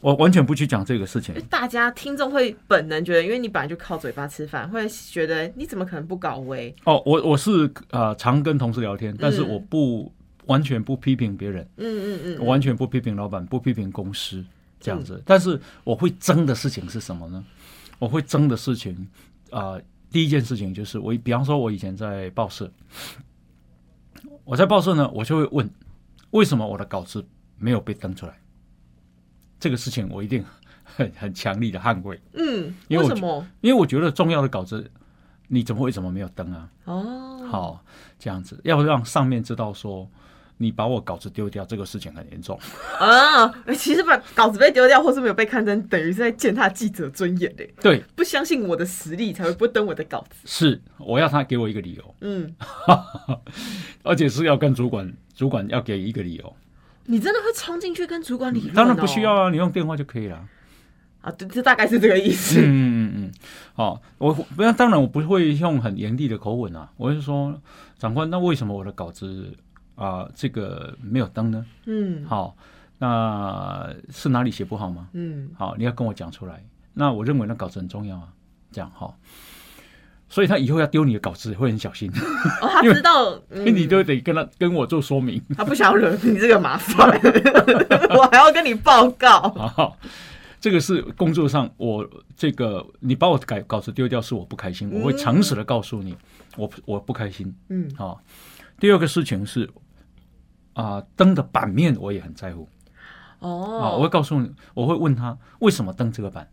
[0.00, 1.34] 我完全不去讲这个事情。
[1.50, 6.74] 大家听众会本能觉得，因为你本来就靠嘴巴吃饭，会觉得你怎么可能不高危？
[6.84, 10.10] 哦，我我是啊、常跟同事聊天，但是嗯我不
[10.46, 11.68] 完全不批评别人。
[11.76, 14.42] 嗯嗯嗯，我完全不批评老板，不批评公司
[14.80, 15.22] 这样子。
[15.26, 17.44] 但是我会争的事情是什么呢？
[18.04, 19.08] 我会争的事情
[19.50, 22.70] 啊、第一件事情就是我，比方说，我以前在报社，
[24.44, 25.70] 我在报社呢，我就会问，
[26.32, 27.24] 为什么我的稿子
[27.56, 28.38] 没有被登出来？
[29.58, 30.44] 这个事情我一定
[30.84, 33.46] 很很强力的捍卫，嗯，因为为什么？
[33.62, 34.90] 因为我觉得重要的稿子，
[35.48, 36.70] 你怎么为什么没有登啊？
[36.84, 37.84] 哦，好，
[38.18, 40.06] 这样子要让上面知道说。
[40.56, 42.58] 你把我稿子丢掉，这个事情很严重。
[42.98, 47.74] 啊，其实把稿子被丢掉或是没有被刊登，等于是在践踏记者尊严嘞。
[47.80, 50.36] 对，不相信我的实力，才会不登我的稿子。
[50.44, 52.54] 是我要他给我一个理由，嗯，
[54.04, 56.56] 而且是要跟主管，主管要给一个理由。
[57.06, 58.74] 你真的会冲进去跟主管理论、哦？
[58.76, 60.42] 当然不需要啊，你用电话就可以了。
[61.20, 62.60] 啊，这这大概是这个意思。
[62.60, 63.32] 嗯嗯嗯，
[63.74, 67.60] 好，我不要，当然我不会用很严厉的口吻啊，我是说，
[67.98, 69.54] 长官，那为什么我的稿子
[69.96, 71.64] 啊、这个没有灯呢？
[71.86, 72.56] 嗯好，
[72.98, 75.08] 那是哪里写不好吗？
[75.12, 76.64] 嗯好，你要跟我讲出来。
[76.92, 78.28] 那我认为那稿子很重要啊，
[78.72, 79.14] 这样哈。
[80.28, 82.10] 所以他以后要丢你的稿子会很小心，
[82.60, 85.40] 哦，他知道， 你嗯就得跟他跟我做说明。
[85.56, 87.08] 他不想惹你这个麻烦，
[88.16, 89.40] 我还要跟你报告。
[89.50, 89.96] 好，
[90.60, 96.16] 这个是工作上我这个你把我改稿子丢掉是我不开心，我会诚实的告诉你，
[96.56, 98.16] 我我不开心嗯啊。
[98.80, 99.70] 第二个事情是
[100.74, 102.68] 啊，灯的版面我也很在乎。
[103.40, 106.48] 啊，我会哦，告诉你，我会问他为什么登这个版。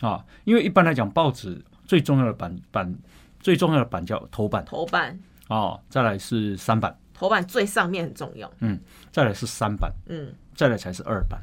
[0.00, 2.96] 啊，因为一般来讲报纸最重要的版版
[3.40, 4.64] 最重要的版叫头版。
[4.64, 5.18] 头版。
[5.48, 8.50] 啊，再来是三版，头版最上面很重要。
[8.60, 8.80] 嗯
[9.12, 11.40] 再来是三版，嗯，再来才是二版。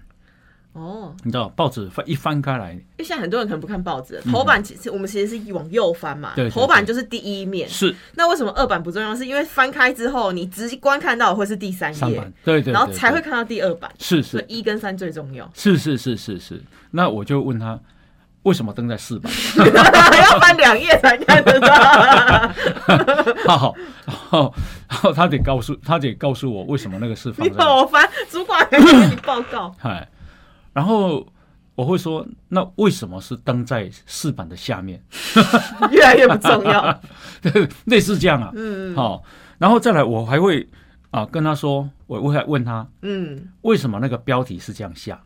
[0.74, 7.68] 哦，你知道报纸翻一翻开来因为现在很多人可能不看报纸，头版其实我们其实是往右翻嘛，嗯对对头版就是第一面。
[7.68, 9.16] 是那为什么二版不重要？
[9.16, 13.92] 是因为翻开之后，你直观看到的会是第三页对对，然后才会看到第二版。
[14.00, 16.62] 是是一跟三最重要，是是是是是。
[16.92, 17.80] 那我就问他
[18.44, 19.32] 为什么登在四版？
[19.60, 21.68] 要翻两页才看得到。
[23.58, 24.54] 好，然后
[24.90, 29.74] 然后他得告诉他得告诉我为什么那个是放你在让我翻，主管还给你报告。
[29.84, 30.08] 哎，
[30.74, 31.26] 然后
[31.76, 35.04] 我会说，那为什么是登在四板的下面？
[35.92, 37.02] 越来越不重要。
[37.86, 39.24] 类似这样啊，嗯好，
[39.58, 40.68] 然后再来我还会
[41.10, 45.22] 啊跟他说，我我还问他嗯，为什么那个标题是这样下，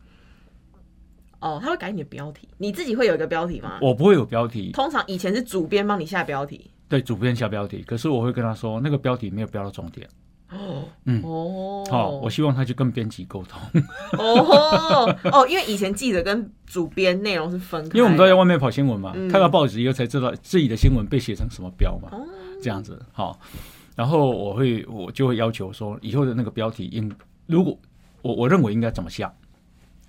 [1.40, 3.78] 哦，他会改你的标题，你自己会有一个标题吗？
[3.82, 6.70] 我不会有标题，通常以前是主编帮你下标题。
[6.88, 10.08] 对主编下标题，可是我会跟他说那个标题没有标到重点，
[11.04, 13.60] 嗯哦，好，我希望他去跟编辑沟通，
[14.18, 19.28] 哦哦，因为以前记者跟主编内容是分开的，因为我们都在外面跑新闻嘛，嗯。
[19.28, 22.24] 看到报纸以后才知道自己的新闻被写成什么标嘛，哦。
[22.62, 23.38] 这样子好，
[23.94, 27.12] 然后我会我就会要求说以后的那个标题应
[27.46, 27.76] 如果
[28.22, 29.32] 我我认为应该怎么下。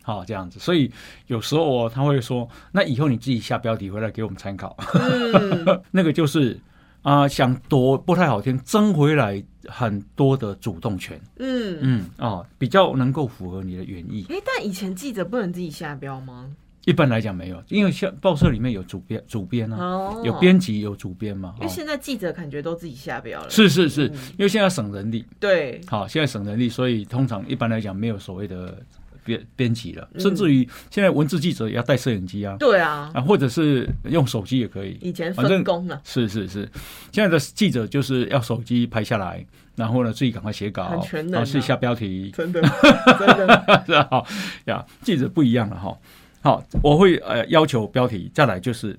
[0.03, 0.89] 好，这样子，所以
[1.25, 4.77] 有时候哦他会说，那以后你自己下标题回来给我们参考。
[4.93, 5.81] 嗯。
[5.91, 6.57] 那个就是
[7.03, 11.19] 啊、想夺不太好听，争回来很多的主动权。
[11.37, 11.77] 嗯。
[11.81, 14.25] 嗯哦、比较能够符合你的原意。
[14.29, 16.49] 哎、但以前记者不能自己下标吗？
[16.85, 21.49] 一般来讲没有，因为像报社里面有主编，主编啊，哦，有编辑，有主编嘛。
[21.49, 23.49] 哦因为现在记者感觉都自己下标了。
[23.49, 28.81] 是是是，嗯因为现在省人力，对，好，现在省人力，所以通常一般来讲没有所谓的
[29.27, 30.19] 编编辑了，嗯。
[30.21, 34.97] 甚至于现在文字记者也要带摄影机啊，对啊，啊，或者是用手机也可以。
[35.01, 36.67] 以前分工了，是是是，
[37.11, 41.35] 现在的记者就是要手机拍下来，然后呢自己赶快写稿，很全能啊。
[41.35, 42.61] 然后是下标题，真的
[43.19, 44.07] 真的，是吧？
[44.09, 44.25] 好
[44.65, 45.97] 呀，记者不一样了哈。
[46.41, 48.97] 好，我会呃要求标题，再来就是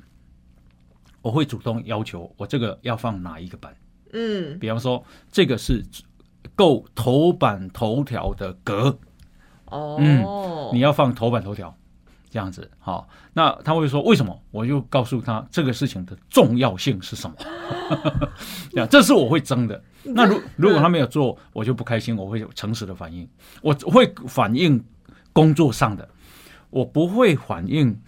[1.22, 3.74] 我会主动要求我这个要放哪一个版，
[4.12, 5.82] 嗯，比方说这个是
[6.54, 8.98] 够头版头条的格，
[9.70, 10.24] 哦，嗯
[10.72, 11.74] 你要放头版头条。
[12.30, 14.38] 这样子，好，那他会说为什么？
[14.50, 17.34] 我就告诉他这个事情的重要性是什么。
[18.70, 19.82] 这样，这是我会争的。
[20.02, 23.26] 那如 如果他没有做，我就不开心，我会诚实的反应，
[23.62, 24.84] 我会反映
[25.32, 26.06] 工作上的，
[26.68, 27.98] 我不会反映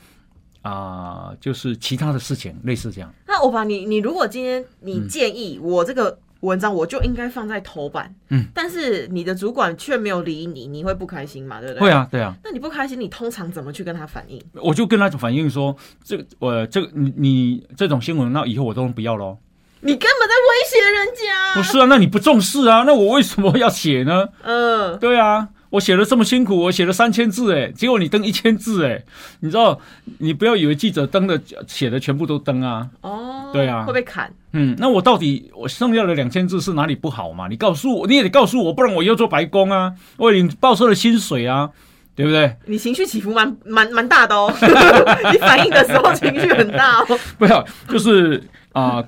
[0.60, 3.10] 啊、就是其他的事情，类似这样。
[3.26, 11.60] 那我把你，你如果今天你建议我这个文章，我就应该放在头版，嗯，但是你的主管却没有理你，你会不开心嘛？
[11.60, 11.82] 对不对？
[11.82, 11.90] 会。
[11.90, 14.42] 啊，对啊，那你不开心，你通常怎么去跟他反映？
[14.54, 19.38] 我就跟他反映说，这个我这个你你这种新闻，那以后我都不要喽。
[19.82, 21.54] 你根本在威胁人家。
[21.54, 24.28] 不是啊，那你不重视啊，那我为什么要写呢？
[24.42, 29.02] 嗯，对啊，我写了这么辛苦，我写了三千字，哎，结果你登一千字，哎，
[29.40, 29.78] 你知道，
[30.18, 34.32] 你不要以为记者登的写的全部都登啊，哦，对啊会被砍。
[34.52, 37.46] 嗯，那我到底我剩下的两千字是哪里不好嘛？
[37.48, 41.70] 你告诉我，你也得告诉我，不然我要做白工啊，我领报社的薪水啊，
[42.16, 42.56] 对不对？
[42.66, 44.52] 你情绪起伏蛮蛮蛮大的哦，
[45.30, 47.18] 你反应的时候情绪很大哦。
[47.38, 49.00] 不要，就是啊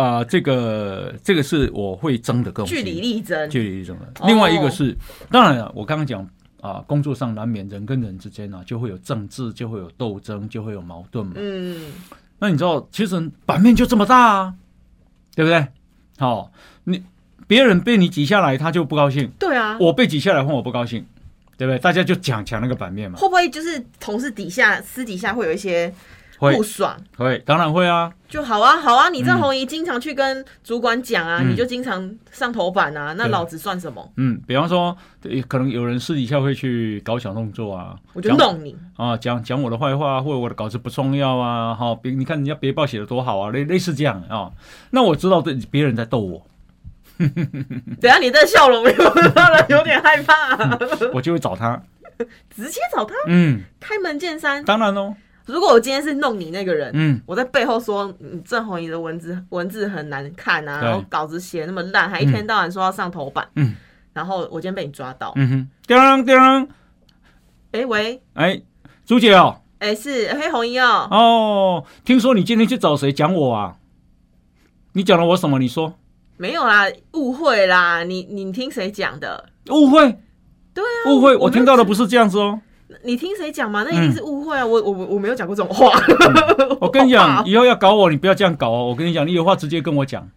[0.00, 4.06] 啊、这个这个是我会争的更，据理力争，据理力争的。
[4.20, 4.96] 哦另外一个是，
[5.30, 6.26] 当然了，我刚刚讲
[6.60, 11.32] 啊、工作上难免人跟人之间啊，就会有政治，就会有斗争，就会有矛盾嘛。
[11.36, 11.92] 嗯，
[12.38, 14.54] 那你知道，其实版面就这么大啊，
[15.34, 15.66] 对不对？
[16.18, 16.52] 好、
[16.84, 17.02] 你
[17.46, 21.04] 别人被你挤下来，他就不高兴；对啊，我被挤下来，换我不高兴，
[21.56, 21.78] 对不对？
[21.78, 23.18] 大家就抢抢那个版面嘛。
[23.18, 25.92] 会不会就是同事底下私底下会有一些
[26.40, 26.96] 会不爽？
[27.16, 28.10] 会，当然会啊。
[28.28, 34.12] 就好啊，好啊，你这嗯红姨经常去跟主管讲啊，嗯你就经常上头版啊，那老子算什么？
[34.16, 34.96] 嗯，比方说，
[35.48, 38.76] 可能有人私底下会去搞小动作啊，我就弄你。
[38.96, 44.50] 啊，讲讲我的坏话，或者我的稿子不重要啊，哈、别你看人家别报写的多好啊，类类似这样啊。
[44.90, 46.46] 那我知道这别人在逗我，
[47.18, 50.56] 等一下你这笑容有让人有点害怕、
[51.12, 51.82] 我就会找他。
[52.54, 54.62] 直接找他嗯，开门见山。
[54.64, 55.14] 当然喽，
[55.50, 63.74] 如果我今天是弄你那个人，嗯，我在背后说，你，郑红怡的文字文字很难看啊，然后稿子写那么烂，还一天到晚说要上头版，嗯，
[64.12, 66.68] 然后我今天被你抓到，嗯哼，叮叮，
[67.72, 68.60] 哎、喂，哎，
[69.04, 73.76] 朱姐哦，哎、是黑红衣哦，哦，听说你今天去找谁讲我啊？
[74.92, 75.58] 你讲了我什么？
[75.58, 75.94] 你说？
[76.36, 79.48] 没有啦，误会啦，你你听谁讲的？
[79.70, 80.18] 误会，
[80.74, 82.60] 对啊，误会，我我听到的不是这样子哦。
[83.04, 83.84] 你听谁讲嘛？
[83.84, 84.66] 那一定是误会啊！
[84.66, 85.90] 我我我我没有讲过这种话。
[86.80, 88.86] 我跟你讲，以后要搞我，你不要这样搞哦。
[88.86, 90.28] 我跟你讲，你有话直接跟我讲。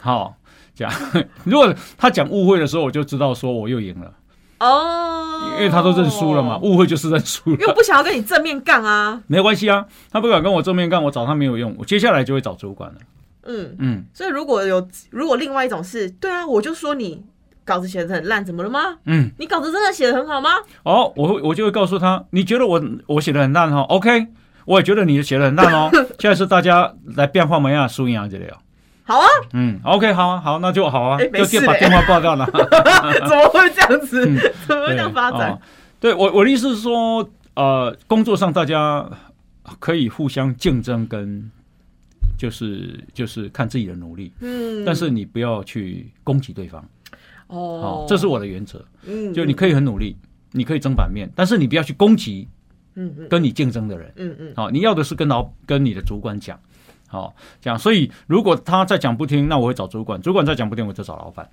[0.00, 0.36] 好，
[0.74, 0.90] 讲。
[1.44, 4.12] 如果他讲误会的时候，我就知道说我又赢了。
[4.60, 7.56] 哦，因为他都认输了嘛，误会就是认输了。
[7.56, 9.22] 因为我不想要跟你正面杠啊。
[9.28, 12.96] 没有关系啊，他不敢跟我正面杠，我找他没有用，我接下来就会找主管了。
[13.44, 17.22] 嗯，嗯所以如果有如果另外一种是，对啊，我就说你
[17.68, 18.96] 稿子写的很烂，怎么了吗？
[19.04, 20.50] 嗯，你稿子真的写的很好吗？
[20.84, 24.26] 哦，我会我就会告诉他，你觉得我我写的很烂哈，OK，
[24.64, 25.90] 我也觉得你写的很烂哦。
[26.18, 28.56] 现在是大家来变化模样输赢这里哦。
[29.04, 32.46] 好啊，嗯，OK，好啊，好，那就好啊，就电把电话挂掉了。
[33.28, 34.24] 怎么会这样子？
[34.26, 35.50] 嗯怎么会这样发展？
[35.50, 35.58] 哦
[36.00, 39.04] 对我我的意思是说，呃，工作上大家
[39.80, 41.50] 可以互相竞争，跟
[42.38, 46.84] 就是就是看自己的努力，嗯，但是你不要去攻击对方。
[47.48, 48.84] 哦哦，，这是我的原则。
[49.04, 50.16] 嗯就你可以很努力，
[50.52, 52.46] 你可以争版面，但是你不要去攻击
[52.94, 54.12] 嗯嗯跟你竞争的人。
[54.16, 56.58] 嗯嗯好、你要的是跟老跟你的主管讲，
[57.06, 57.78] 好、这样。
[57.78, 61.48] 所以如果他再讲不听，那我会找主管；主管再讲不听，我就找老板。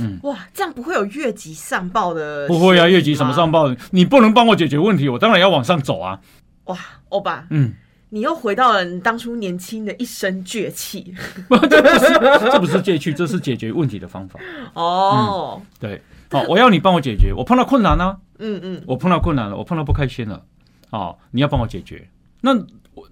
[0.00, 2.46] 嗯哇，这样不会有越级上报的？
[2.46, 3.50] 不会啊，越级什么上？
[3.50, 3.74] 报？
[3.90, 6.20] 你不能帮我解决问题，我当然要往上走啊。
[6.66, 7.74] 哇，欧巴，嗯，
[8.10, 11.14] 你又回到了你当初年轻的一身倔气
[11.68, 14.40] 这不是这不是借去，这是解决问题的方法。
[14.74, 15.60] 哦。
[15.78, 17.32] 对，好、我要你帮我解决。
[17.34, 20.42] 我碰到困难呢、嗯嗯我碰到困难了，我碰到不开心了，
[20.90, 22.08] 哦，你要帮我解决。
[22.40, 22.54] 那
[22.94, 23.06] 我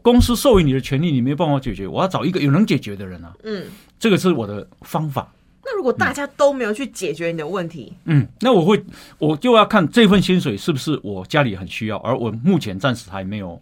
[0.00, 3.34] 公司授予你的权利，你没有帮我解决，我要找一个有能解决的人啊。
[3.42, 3.64] 嗯。
[3.98, 5.30] 这个是我的方法。
[5.62, 8.82] 那如果大家都没有去解决你的问题，嗯，那我会，
[9.18, 13.60] 我就要看这份薪水是不是我家里很需要，而我目前暂时还没有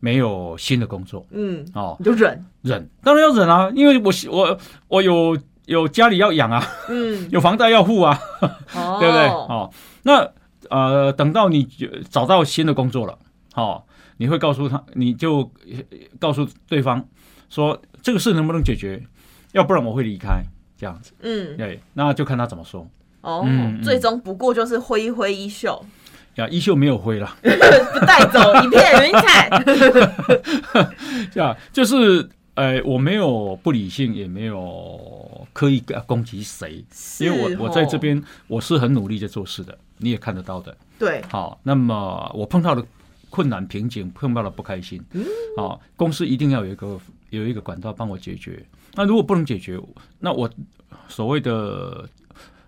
[0.00, 1.24] 没有新的工作。
[1.30, 4.58] 嗯，哦，你就忍，忍，当然要忍啊，因为我我
[4.88, 8.18] 我有有家里要养啊，嗯， 有房贷要付啊，
[8.74, 9.28] 哦， 对不对？
[9.28, 9.70] 哦，
[10.02, 10.28] 那
[10.68, 11.64] 呃，等到你
[12.10, 13.18] 找到新的工作了，
[13.54, 13.82] 哦，
[14.16, 15.38] 你会告诉他，你就
[15.70, 15.78] 呃
[16.18, 17.04] 告诉对方
[17.48, 19.02] 说这个事能不能解决，
[19.52, 20.42] 要不然我会离开，
[20.76, 22.86] 这样子，嗯，对，那就看他怎么说。
[23.22, 23.46] 哦
[23.82, 25.84] 最终不过就是挥一挥衣袖，
[26.40, 29.48] 呀，衣袖没有灰了， 不带走 一片云彩。
[31.36, 36.82] 呀，就是呃，我没有不理性，也没有刻意攻击谁，
[37.20, 40.74] 因为我我在这边我是很努力在做事的，你也看得到的。
[40.98, 42.84] 对，好，那么我碰到的
[43.28, 45.24] 困难瓶颈，碰到了不开心，嗯
[45.56, 46.98] 好，公司一定要有一个
[47.30, 48.64] 有一个管道帮我解决。
[48.94, 49.78] 那如果不能解决，
[50.18, 50.50] 那我
[51.08, 52.08] 所谓的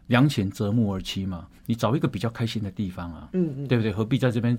[0.07, 3.91] 良禽择木而栖嘛，你找一个比较开心的地方啊，嗯嗯，对不对？
[3.91, 4.57] 何必在这边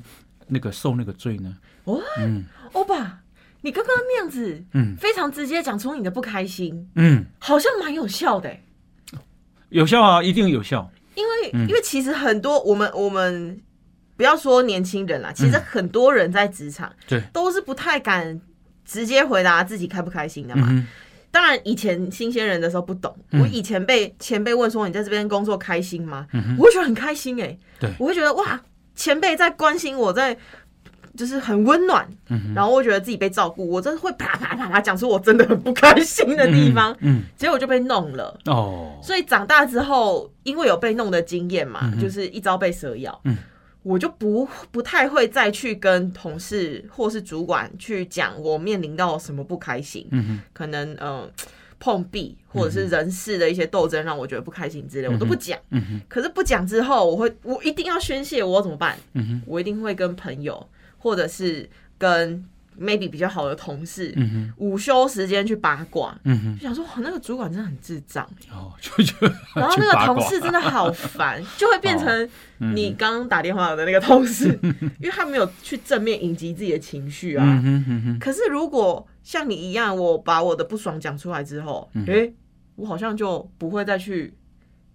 [0.48, 1.56] 那个受那个罪呢？
[1.84, 3.22] 哦，嗯欧巴，
[3.62, 8.64] 你刚刚那样子，嗯非常直接讲出你的不开心，嗯，好像蛮有效的欸。
[9.70, 10.90] 有效啊，一定有效。
[11.14, 13.62] 因为、嗯因为其实很多我们我们
[14.18, 18.42] 不要说年轻人啦，其实很多人在职场对，都是不太敢
[18.84, 20.68] 直接回答自己开不开心的嘛。
[20.72, 20.88] 嗯
[21.34, 23.42] 当然，以前新鲜人的时候不懂，嗯。
[23.42, 26.28] 我以前被前辈问说你在这边工作开心吗？
[26.34, 27.90] 嗯我会觉得很开心哎、对。
[28.00, 28.62] 我会觉得哇，
[28.96, 30.38] 前辈在关心我在。
[31.16, 38.36] 就是很温暖，嗯然后我会觉得自己被照顾，我真的会啪啪啪啪讲出我真的很不开心的地方，嗯结果就被弄了。
[38.48, 43.38] 哦，所以长大之后，因为有被弄的经验嘛，嗯就是一朝被蛇咬，嗯
[43.84, 51.32] 我就不不太会再去跟同事或是主管去讲我面临到什么不开心，嗯哼可能嗯、呃
[51.80, 55.60] 碰壁或者是人事的一些斗争让我觉得不开心之类，我都不讲。
[55.72, 58.98] 嗯哼可是不讲之后，我会我一定要宣泄，我怎么办？
[59.16, 60.66] 嗯哼我一定会跟朋友
[60.98, 62.42] 或者是跟
[62.80, 68.24] maybe 比较好的同事，嗯午休时间去八卦，嗯，就想说哇，那个主管真的很智障。
[68.52, 69.14] 哦，就就
[69.56, 72.08] 然后那个同事真的好烦，就会变成
[72.60, 74.58] 嗯你刚刚打电话的那个同事，
[75.00, 77.44] 因为他没有去正面迎击自己的情绪啊。
[77.46, 82.34] 嗯哼嗯哼，可是如果像你一样，我把我的不爽讲出来之后，嗯诶、
[82.76, 84.34] 我好像就不会再去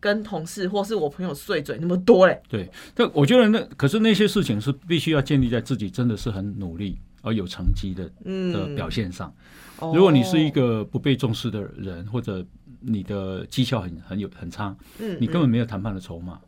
[0.00, 2.40] 跟同事或是我朋友碎嘴那么多嘞。
[2.48, 9.32] 对，但我觉得那可是那些事情是必须要建立在自己真的是很努力而有成绩的的嗯，表现上。
[9.78, 12.44] 哦如果你是一，个不被重视的人，或者
[12.80, 16.38] 你的绩效很很有很差，嗯你根本没有谈判的筹码。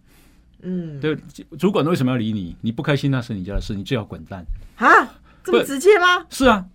[0.62, 1.16] 嗯对，
[1.58, 2.56] 主管为什么要理你？
[2.60, 4.44] 你不开心那是你家的事，你最好滚蛋。
[4.76, 4.88] 啊，
[5.44, 6.26] 这么直接吗？
[6.28, 6.66] 是啊，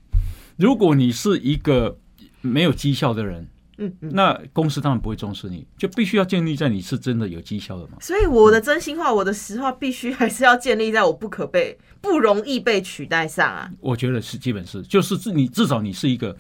[0.56, 1.98] 如果你是一个
[2.42, 3.48] 没有绩效的人，
[3.78, 4.10] 嗯嗯。
[4.14, 7.98] 那公司当然不会重视你，就必须要建立在你是真的有绩效的嘛。
[8.02, 13.72] 所以我的真心话，我的实话，必须还是要建立在我不可被、不容易被取代上啊。
[13.80, 16.36] 我觉得是基本是，就是自你至少你是一个，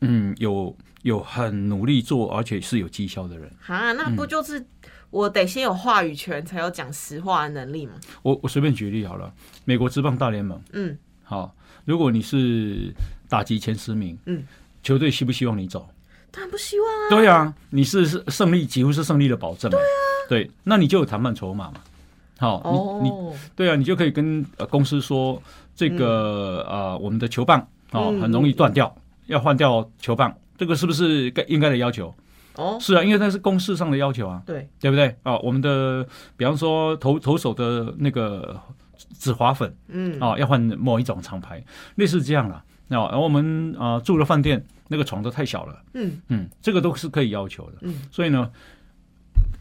[0.00, 3.50] 嗯，有有很努力做，而且是有绩效的人。
[3.60, 4.64] 哈，那嗯不就是
[5.10, 7.92] 我得先有话语权，才有讲实话的能力吗？
[8.22, 9.32] 我我随便举例好了，
[9.64, 11.54] 美国职棒大联盟，嗯，好，
[11.84, 12.92] 如果你是
[13.28, 14.42] 打击前十名，嗯，
[14.82, 15.88] 球队希不希望你走？
[16.34, 17.08] 当然不希望啊。
[17.08, 19.70] 对啊，你是是胜利，几乎是胜利的保证。
[19.70, 19.84] 对啊，
[20.28, 21.74] 对，那你就有谈判筹码嘛。
[22.36, 22.60] 好，
[23.00, 25.40] 你你哦，对啊，你就可以跟呃公司说
[25.76, 27.60] 这个呃我们的球棒
[27.92, 28.92] 哦嗯很容易断掉，
[29.26, 32.12] 要换掉球棒，这个是不是该应该的要求？
[32.56, 35.14] 哦，是啊，因为那是公式上的要求啊，对，对不对？
[35.22, 36.04] 啊，我们的
[36.36, 38.60] 比方说投投手的那个
[39.12, 41.64] 紫滑粉嗯，啊，要换某一种厂牌，
[41.94, 42.62] 类似这样啦。
[42.88, 47.78] 那而我们啊住的饭店那个床都太小了，嗯嗯，这个都是可以要求的。
[47.80, 48.50] 嗯，所以呢，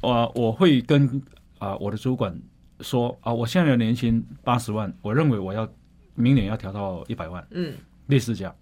[0.01, 1.21] 我我会跟
[1.59, 2.37] 啊我的主管
[2.81, 5.67] 说啊，我现在的年薪八十万，我认为我要
[6.15, 7.73] 明年要调到一百万，嗯，
[8.07, 8.55] 类似这样，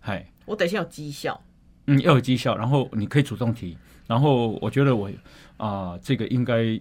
[0.00, 0.26] 嗨。
[0.46, 1.38] 我等一下有绩效。
[1.86, 5.10] 嗯，要有绩效，然后你可以主动提，然后我觉得我
[5.58, 6.80] 啊、这个应该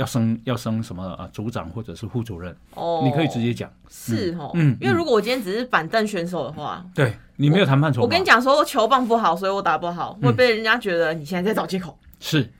[0.00, 11.98] 要升要升什么啊，组长或者是副主任，哦，你可以直接讲，是哦，嗯因为如果我今天只是板凳选手的话，对你没有谈判筹码，我跟你讲说球棒不好，所以我打不好，会被人家觉得你现在在找借口。
[12.18, 12.50] 是，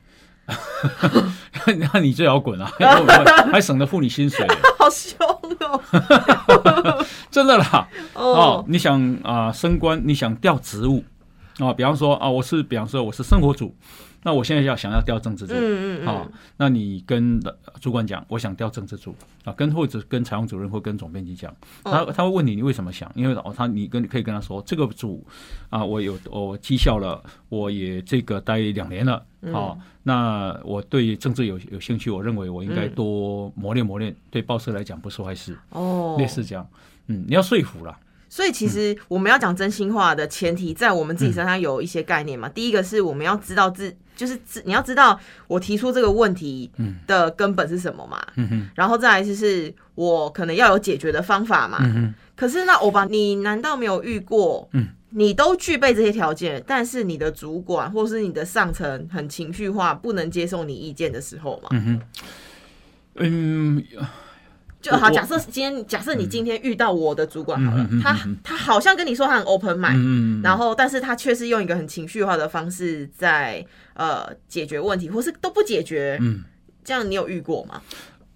[1.94, 2.70] 那你最好滚啊，
[3.50, 4.46] 还省得付你薪水，
[4.78, 5.26] 好凶
[5.60, 7.06] 哦！
[7.30, 8.32] 真的啦，哦。
[8.34, 11.02] 哦，，你想啊、升官，你想调职务
[11.60, 13.74] 啊、比方说啊，我是比方说我是生活组，
[14.22, 17.40] 那我现在要想要调政治组，嗯嗯好、嗯，那你跟
[17.80, 21.54] 主管讲，我想调政治组啊，跟或者跟采用主任或跟总编辑讲，
[21.84, 25.24] 他嗯他会问你你为什么想，因为哦他你跟可以跟他说这个组
[25.68, 29.52] 啊，我有我绩效了，我也这个待两年了，嗯。
[29.52, 32.94] 好、那我对政治有有兴趣，我认为我应该嗯。
[32.94, 36.66] 多磨练磨练，对报社来讲不是坏事，哦，类似这样，
[37.06, 37.98] 嗯，你要说服啦，
[38.30, 42.48] 所以其实我们要讲真心话的前提，在我们自己身上有一些概念嘛。
[42.48, 45.18] 第一个是我们要知道自，就是自你要知道
[45.48, 46.70] 我提出这个问题
[47.08, 48.24] 的根本是什么嘛。
[48.36, 51.84] 嗯哼，然后再来就是我可能要有解决的方法嘛。
[52.36, 54.66] 可是那欧巴，你难道没有遇过？
[54.72, 61.68] 嗯，你都具备这些条件，但是你的主管或是你的上层很情绪化，不能接受你意见的时候嘛？
[61.72, 62.00] 嗯哼，
[63.16, 63.84] 嗯，
[64.80, 73.64] 就好，假设今天，假设你今天遇到我的主管好了他他好像跟你说他很 open mind，嗯，然后但是他却是用一个很情绪化的方式在
[73.94, 76.42] 呃解决问题，或是都不解决，嗯，
[76.82, 77.82] 这样你有遇过吗？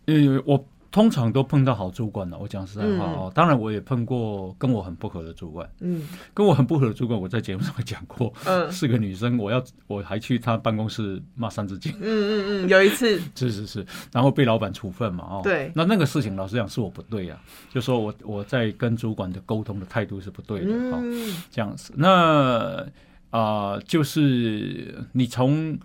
[0.07, 0.62] 嗯，我
[0.95, 2.38] 通常都碰到好主管了。
[2.38, 6.07] 我讲实在话哦，当然我也碰过跟我很不合的主管，嗯。
[6.32, 8.70] 跟我很不合的主管，我在节目上讲过，嗯。
[8.70, 15.72] 是个女生，我要我还去她办公室骂三字经，嗯嗯嗯，有一次， 是是是，然后被老板处分嘛，哦，对。
[15.74, 17.36] 那那个事情老实讲是我不对呀、
[17.72, 22.86] 就说我我在跟主管的沟通的态度是不对的，哦，嗯这样子，那
[23.30, 25.76] 啊、就是你从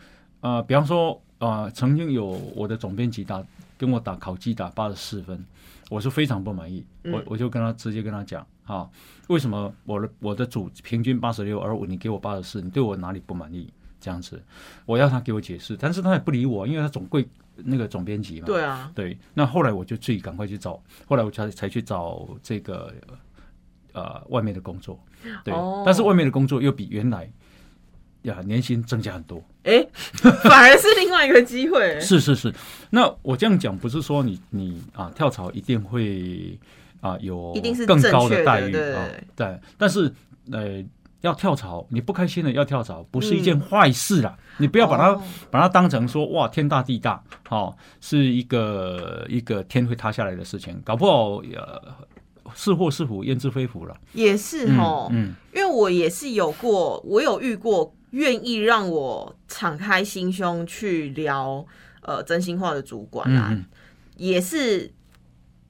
[0.41, 2.25] 啊，比方说啊、曾经有
[2.55, 3.43] 我的总编辑打
[3.77, 5.43] 跟我打考绩打八十四分，
[5.89, 7.23] 我是非常不满意，我嗯。
[7.25, 8.87] 我就跟他直接跟他讲啊，
[9.27, 13.67] 为什么我的我的组平均八十六，而我你给我八十四，你对我哪里不满意？
[14.01, 14.41] 这样子，
[14.85, 22.93] 我要他给我解释，但是他也不理我，因为他总归那个总编辑嘛，对啊，对，那后来我就自己赶快去找，后来我才才去找这个
[23.91, 24.97] 呃外面的工作，
[25.43, 25.83] 对，哦。
[25.85, 27.29] 但是外面的工作又比原来
[28.23, 29.43] 呀年薪增加很多。
[29.63, 29.85] 哎、
[30.43, 32.53] 反而是另外一个机会，是是是，
[32.89, 36.57] 那我这样讲不是说你你啊跳槽一定会
[37.01, 40.13] 啊有一定是更高的待遇对啊，对，但是
[40.51, 40.83] 呃。
[41.21, 44.37] 要跳槽，你不开心了要跳槽，不是一件坏事啦。
[44.57, 51.93] 你不要把它、哦把它当成说哇天大地大，哦，是一个一个天会塌下来的事情，搞不好呃
[52.55, 53.93] 是祸是福，焉知非福了。
[54.13, 61.65] 也是哦，嗯因为我也是有过，我有遇过愿意让我敞开心胸去聊
[62.01, 63.65] 呃真心话的主管啊，嗯
[64.15, 64.91] 也是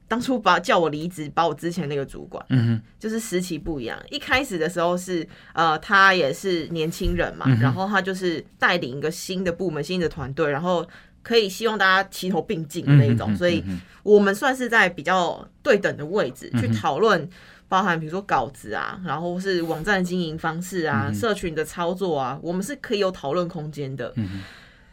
[0.07, 4.01] 当初把叫我离职，把我之前那个主管，嗯哼就是时期不一样。
[4.09, 10.87] 一开始的时候是呃，他也是年轻人嘛，嗯然后他就是带领一个新的部门、新的团队，然后
[11.21, 13.63] 可以希望大家齐头并进的那一种，嗯所以
[14.01, 17.29] 我们算是在比较对等的位置去讨论。
[17.69, 24.13] 包含比如说稿子啊，然后是网站的经营方式啊，嗯社群的操作啊，我们是可以有讨论空间的。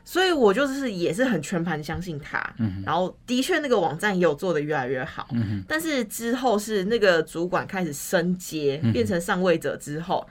[0.09, 5.27] 所以我就是也是很全盘相信他，嗯然后的确那个网站也有做的越来越好，
[5.67, 10.25] 但是之后是那个主管开始升阶，嗯变成上位者之后，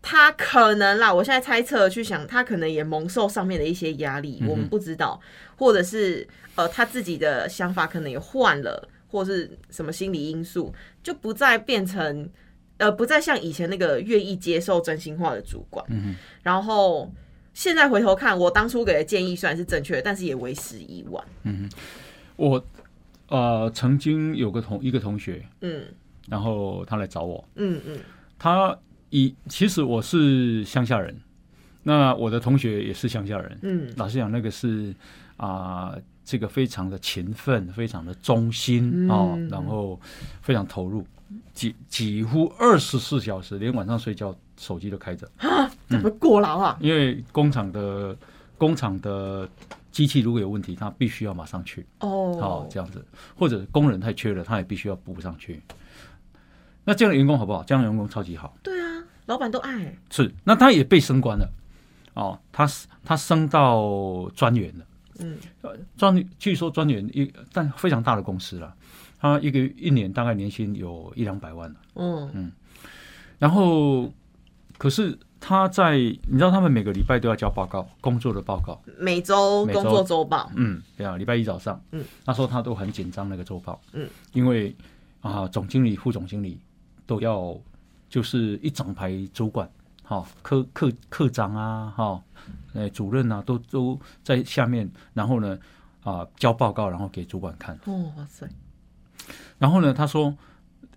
[0.00, 5.20] 他可能啦，我现在猜测去想，他可能也蒙受上面的一些压力，嗯我们不知道，
[5.56, 6.24] 或者是
[6.54, 12.28] 呃他自己的想法可能也换了，或是什么心理因素，就不再变成
[12.76, 17.12] 呃不再像以前那个愿意接受真心话的主管，嗯然后。
[17.54, 21.24] 现在回头看，我当初给的建议虽然是正确的，但是也为时已晚。
[21.42, 21.68] 嗯
[22.36, 22.64] 我
[23.26, 25.82] 呃曾经有个同一个同学，嗯。
[26.28, 27.98] 然后他来找我，嗯嗯。
[28.38, 28.78] 他
[29.10, 31.20] 以其实我是乡下人，
[31.82, 33.92] 那我的同学也是乡下人，嗯。
[33.96, 34.94] 老实讲，那个是
[35.36, 35.96] 啊、
[36.28, 39.98] 这个非常的勤奋，非常的忠心哦，嗯然后
[40.42, 41.02] 非常投入，
[41.54, 45.26] 几几乎二十四小时，连晚上睡觉手机都开着，
[45.88, 46.76] 怎么过劳啊？
[46.82, 48.14] 因为工厂的
[48.58, 49.48] 工厂的
[49.90, 52.36] 机器如果有问题，他必须要马上去，哦。
[52.38, 53.02] 哦，，这样子，
[53.34, 55.62] 或者工人太缺了，他也必须要补上去。
[56.84, 57.64] 那这样的员工好不好？
[57.64, 58.54] 这样的员工超级好。
[58.62, 61.50] 对啊，老板都爱，是，那他也被升官了，
[62.12, 62.68] 哦，他
[63.02, 64.84] 他升到专员了，
[65.18, 65.38] 嗯。
[65.96, 68.74] 专据说专员一但非常大的公司了，
[69.18, 72.52] 他一个一年大概年薪有一两百万了，嗯。
[73.38, 74.12] 然后
[74.76, 84.74] 可是他在你知道他们每个礼拜都要交报告，工作的报告，每周工作周报，嗯，对啊，礼拜一早上，嗯，那时候他都很紧张那个周报，嗯，因为
[85.20, 86.58] 啊总经理、副总经理
[87.06, 87.56] 都要
[88.08, 89.70] 就是一整排主管，
[90.08, 92.24] 哈、科科科长啊，哈、
[92.72, 95.58] 呃主任啊，都都在下面，然后呢
[96.02, 98.48] 啊交报告，然后给主管看，哦，哇塞，
[99.58, 100.34] 然后呢他说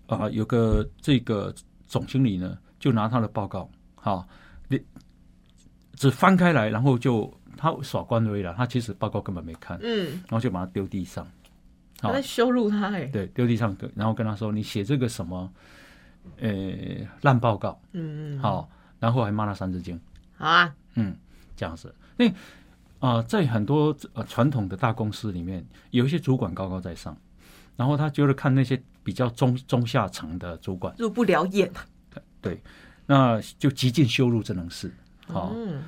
[0.06, 1.54] 啊有个这个
[1.86, 4.26] 总经理呢就拿他的报告，哈、
[4.68, 4.80] 你
[5.92, 9.78] 只翻开来，然后就他耍官威了，他其实报告根本没看。
[9.82, 11.22] 嗯，然后就把它丢地上，
[12.00, 15.52] 好他在羞辱他，哎，对，丢地上，然后跟他说：“你写这个什么，
[16.40, 16.50] 呃，
[17.20, 18.66] 烂报告，嗯嗯，好。”
[19.02, 20.00] 然后还骂他三字经，
[20.36, 21.16] 好啊，嗯，
[21.56, 21.92] 这样子。
[22.16, 22.32] 那
[23.00, 27.16] 啊、在很多呃传统的大公司里面，有一些主管高高在上，
[27.74, 31.68] 然后他就是看那些比较中中下层的主管，入不了眼，
[32.40, 32.62] 对
[33.06, 34.94] 那就极尽羞辱这种事，
[35.26, 35.50] 好。
[35.52, 35.82] 嗯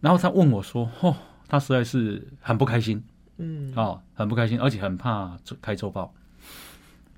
[0.00, 1.16] 然后他问我说：“哦，
[1.48, 3.02] 他实在是很不开心，
[3.38, 6.12] 嗯，哦，很不开心，而且很怕开周报。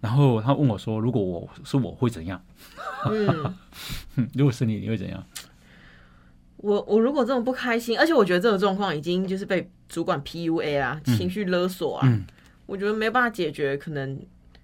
[0.01, 2.41] 然后他问我说：“如果我是我会怎样？
[3.11, 3.27] 嗯。
[4.15, 5.23] 哼 如果是你，你会怎样
[6.59, 12.25] 我我如果这么不开心，而且我觉得这种状况已经就是被主管 PUA 啦，情绪勒索啊，嗯
[12.67, 13.77] 我觉得没办法解决。
[13.77, 14.19] 可能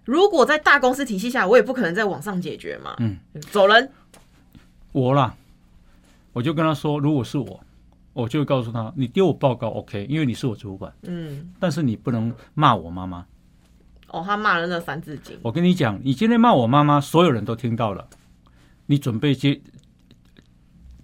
[0.05, 2.97] 如果在大公司体系下，我也不可能在网上解决嘛。
[2.99, 3.19] 嗯，
[3.51, 3.91] 走人。？”
[4.93, 5.35] 我啦，
[6.33, 7.61] 我就跟他说：“如果是我，
[8.13, 13.25] 我就会告诉他，你丢我报告 OK，因为你是我主管，嗯，但是你不能骂我妈妈。
[14.13, 15.37] 哦，他骂了那三字经。
[15.43, 18.09] 我跟你讲，你今天骂我妈妈，所有人都听到了，
[18.87, 19.61] 你准备接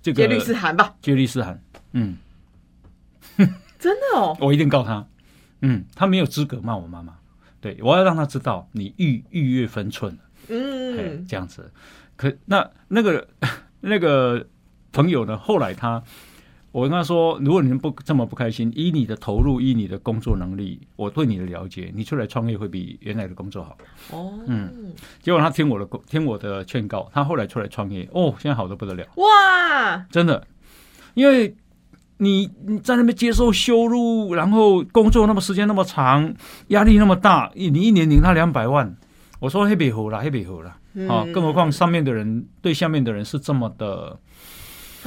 [0.00, 1.61] 这个接律师函吧，接律师函，
[1.92, 2.16] 嗯，
[3.78, 5.06] 真的哦，我一定告他。
[5.62, 7.14] 嗯，他没有资格骂我妈妈。
[7.61, 10.16] 对，我要让他知道你逾逾越分寸
[10.48, 11.72] 嗯，这样子。
[12.14, 13.26] 可那那个
[13.80, 14.46] 那个
[14.92, 15.36] 朋友呢？
[15.36, 16.02] 后来他，
[16.73, 23.77] 我跟他说，如果你们不这么不开心，依你的投入，依你的工作能力，我对你的了解，你出来创业会比原来的工作好。
[24.11, 24.93] 哦，嗯
[25.23, 30.47] 结果他听我的听我的劝告，他后来出来创业，哦，现在好的不得了，哇，真的，
[31.14, 31.55] 因为。
[32.21, 36.35] 你你在那边接受羞辱，然后工作那么时间那么长，
[36.66, 38.93] 压力那么大，你你一年领他两百万，
[39.39, 40.77] 我说黑北猴啦，黑北猴啦。
[41.09, 44.19] 啊，嗯更何况上面的人对下面的人是这么的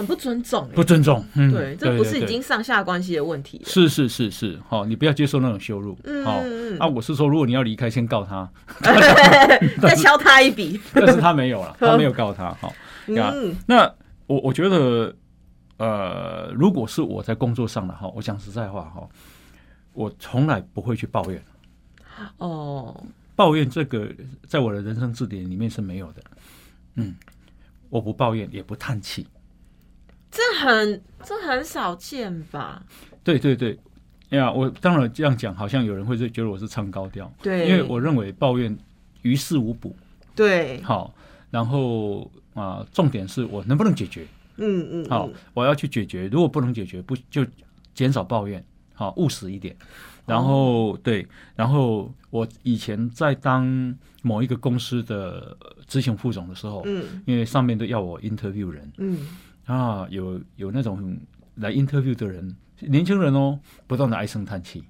[0.01, 0.83] 很不尊重哎不。
[0.83, 1.23] 尊重。
[1.35, 3.65] 嗯，对，这不是已经上下关系的问题了。
[3.65, 5.95] 是是是是，好，你不要接受那种羞辱。
[6.05, 8.49] 嗯好嗯啊，我是说，如果你要离开，先告他，
[9.79, 10.79] 再敲他一笔。
[10.93, 12.51] 但是他没有了，他没有告他。
[12.59, 12.73] 好，
[13.13, 13.83] 呀嗯那
[14.25, 15.15] 我我觉得，
[15.77, 19.07] 呃，如果是我在工作上的哈，我讲实在话哈，
[19.93, 21.39] 我从来不会去抱怨，
[22.37, 23.03] 哦，
[23.35, 24.09] 抱怨这个
[24.47, 26.21] 在我的人生字典里面是没有的。
[26.95, 27.15] 嗯，
[27.89, 29.27] 我不抱怨，也不叹气。
[30.31, 32.81] 这很这很少见吧？
[33.23, 33.77] 对对对，
[34.29, 38.75] 呀，我当然这样讲，好像有人会是觉得我是唱高调，对，因为我认为抱怨
[39.21, 39.95] 于事无补，
[40.35, 41.13] 对，好，
[41.51, 44.25] 然后啊、重点是我能不能解决，
[44.57, 47.45] 嗯嗯，好，我要去解决，如果不能解决，不就
[47.93, 48.63] 减少抱怨，
[48.93, 49.75] 好，务实一点，
[50.25, 55.55] 然后、对，然后我以前在当某一个公司的
[55.87, 57.21] 执行副总的时候，嗯。
[57.25, 59.27] 因为上面都要我 interview 人嗯
[59.71, 61.17] 啊，有有那种
[61.55, 63.57] 来 interview 的人，年轻人哦，
[63.87, 64.83] 不断的唉声叹气。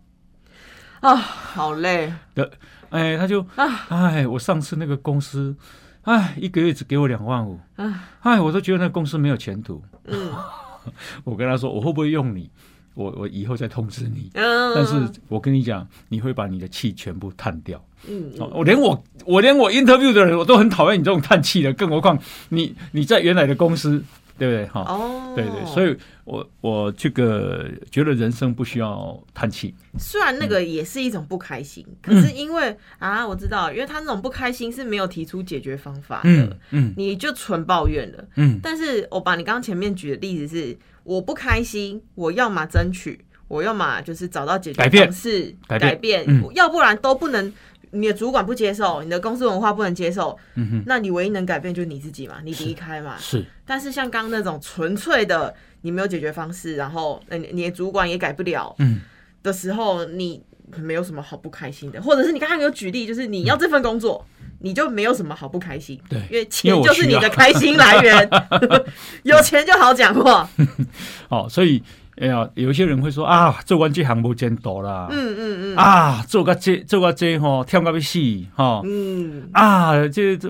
[1.01, 2.51] 啊，好累的
[2.89, 5.55] 哎，他就啊哎，我上次那个公司，
[6.01, 9.83] 哎，一个月只给我两万五，啊，哎，我都觉得那个公司没有前途。
[10.05, 10.31] 嗯
[11.23, 12.49] 我跟他说，我会不会用你？
[12.93, 14.31] 我我以后再通知你。
[14.33, 17.83] 嗯，但是我跟你讲，你会把你的气全部叹掉。
[18.07, 22.17] 嗯哦我连我我连我 interview 的人，我都很讨厌你这种叹气的，更何况
[22.49, 24.03] 你你在原来的公司，
[24.41, 24.65] 对不对？
[24.69, 29.71] 哈、哦，对对，所以我我这个觉得人生不需要叹气。
[29.99, 38.25] 虽然那个也是一种不开心，可是因为啊，我知道，因为他那种不开心是没有提出解决方法的，嗯嗯你就纯抱怨了。
[38.37, 47.53] 嗯但是我把你刚刚前面举的例子是，我不开心，我要么争取，我要么就是找到解决改变方式，改变改变，嗯要不然都不能。
[47.91, 53.17] 你的主管不接受，你的公司文化不能接受，嗯哼，那你唯一能改变就是你自己嘛，你离开嘛。
[53.19, 53.45] 是。
[53.65, 59.01] 但是像刚刚那种纯粹的，你没有解决方式，然后呃你你的主管也改不了，嗯。
[59.43, 60.43] 的时候，你
[60.77, 64.23] 没有什么好不开心的，或者是你刚刚有举例，就是你要这份工作，
[64.59, 68.29] 你就没有什么好不开心，对因为钱就是你的开心来源，
[69.23, 70.47] 有钱就好讲话，
[71.29, 71.81] 哦，所以
[72.21, 75.75] 哎呀，有一些人会说啊，做完这行不简单啦，嗯嗯嗯。
[75.75, 78.19] 啊，做个这做个这吼，跳个要死
[78.53, 80.47] 哈，嗯，啊，这这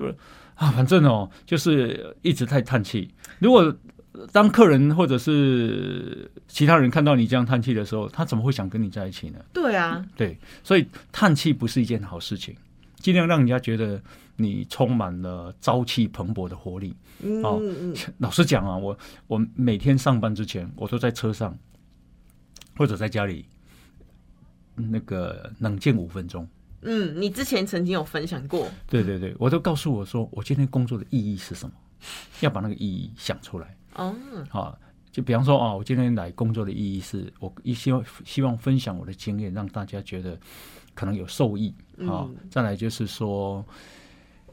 [0.54, 3.08] 啊，反正哦，就是一直在叹气。
[3.38, 3.74] 如果
[4.30, 9.38] 当客人或者是其他人看到你这样叹气的时候，他怎么会想跟你在一起呢？
[9.54, 12.54] 对啊，对，所以叹气不是一件好事情，
[13.02, 14.00] 尽量让人家觉得
[14.36, 16.94] 你充满了朝气蓬勃的活力。
[17.24, 18.96] 嗯哦嗯老实讲啊，我
[19.26, 21.56] 我每天上班之前，我都在车上
[22.76, 23.44] 或者在家里
[24.74, 26.48] 那个冷静五分钟。
[26.80, 31.72] 嗯，你之前曾经有分享过，对对对，我都告诉我说，我今天工作的意义是什么，
[32.40, 33.76] 要把那个意义想出来。
[33.94, 34.12] 哦，
[34.50, 34.76] 啊，
[35.12, 40.36] 就比方说啊，我今天来工作的意义是我一希望希望分享我的经验，让大家觉得
[41.02, 42.22] 可能有受益啊。
[42.30, 43.64] 嗯再来就是说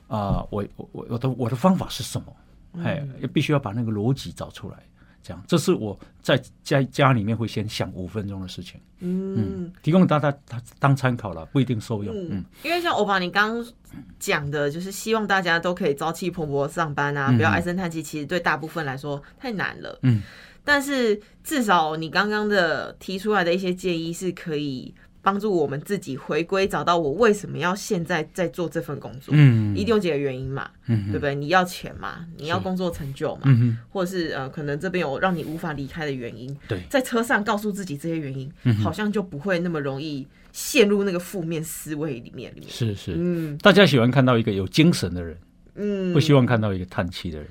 [0.07, 2.35] 啊，我我我我的我的方法是什么？
[2.83, 4.77] 哎，必须要把那个逻辑找出来。
[5.21, 12.15] 这样，这是我在家家里面会先想五分钟的事情，嗯提供大家他当参考了，不一定受用。
[12.15, 13.73] 嗯嗯，因为像欧巴你刚刚
[14.17, 18.01] 讲的，就是希望大家都可以朝气蓬勃上班啊，嗯不要唉声叹气。
[18.01, 19.99] 其实对大部分来说太难了。
[20.03, 20.21] 嗯，
[20.63, 29.33] 但是至少你刚刚的提出来的一些建议是可以帮助我们自己回归，找到我为什么要现在在做这份工作。
[29.37, 29.75] 嗯。
[29.75, 31.35] 一定有几个原因嘛，嗯对不对？
[31.35, 36.55] 你要钱嘛，你要工作成就嘛，嗯，或者是呃，可能这边有让你无法离开的原因。
[36.67, 36.81] 对。
[36.89, 42.69] 在车上告诉自己这些原因，嗯好像就不会那么容易陷入那个负面思维里面里面。
[42.69, 43.57] 是是，嗯。
[43.59, 45.37] 大家喜欢看到一个有精神的人，
[45.75, 47.47] 嗯，不希望看到一个叹气的人。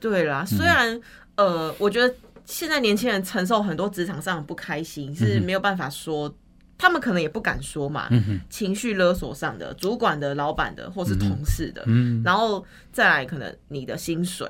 [0.00, 1.00] 对啦，虽然、
[1.36, 2.12] 呃，我觉得
[2.44, 6.34] 现在年轻人承受很多职场上的不开心是没有办法说，
[6.78, 8.08] 他们可能也不敢说嘛，
[8.50, 14.48] 情绪勒索上的，主管的、老板的，或是同事的，嗯然后再来可能你的薪水，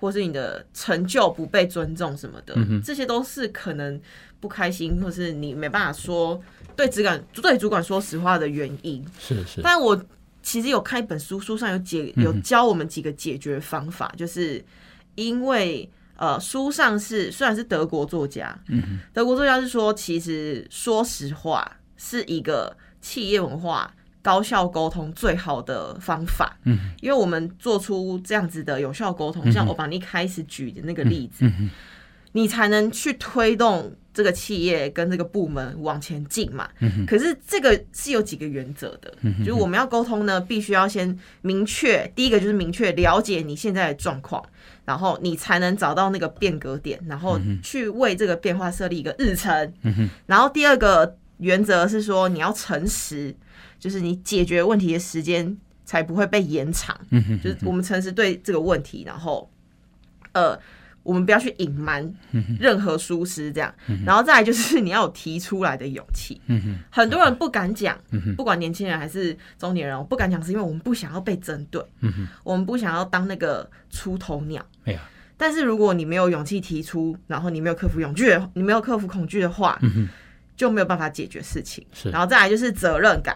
[0.00, 4.00] 或是你的成就不被尊重什么的，嗯这些都是可能
[4.40, 6.40] 不开心，或是你没办法说
[6.74, 9.04] 对主管对主管说实话的原因。
[9.18, 10.00] 是是，但我
[10.42, 14.64] 其实有看一本书，书上有解有教我们几个解决方法，就是
[15.14, 15.88] 因为
[16.18, 26.56] 呃，书上是虽然是德国作家，嗯德国作家是说，其实说实话是一个企业文化高效沟通最好的方法。
[26.64, 31.48] 嗯，因为我们做出这样子的有效沟通，像我把你开始举的那个例子，
[32.38, 36.68] 你才能去推动这个企业跟这个部门往前进嘛。
[36.80, 44.40] 嗯可是这个是有几个原则的，就是我们要沟通呢，必须要先明确，第一个就是明确了解你现在的状况，
[44.84, 49.72] 然后你才能找到那个变革点，然后去为这个变化设立一个日程。
[50.26, 53.34] 然后第二个原则是说你要诚实，
[53.80, 56.96] 就是你解决问题的时间才不会被延长。
[57.10, 59.50] 嗯，就是我们诚实对这个问题，然后
[60.32, 60.58] 呃，
[61.08, 62.06] 我们不要去隐瞒
[62.60, 66.38] 任何疏失，这样，然后再来就是你要有提出来的勇气。
[66.90, 67.98] 很多人不敢讲，
[68.36, 71.82] 不管年轻人还是中年人，我不敢讲，是因为我们不想要被针对，
[72.44, 74.62] 我们不想要当那个出头鸟。
[75.38, 79.80] 但是如果你没有勇气提出，然后你没有克服恐惧，你没有克服恐惧的话，
[80.56, 81.86] 就没有办法解决事情。
[81.94, 82.10] 是。
[82.10, 83.34] 然后再来就是责任感。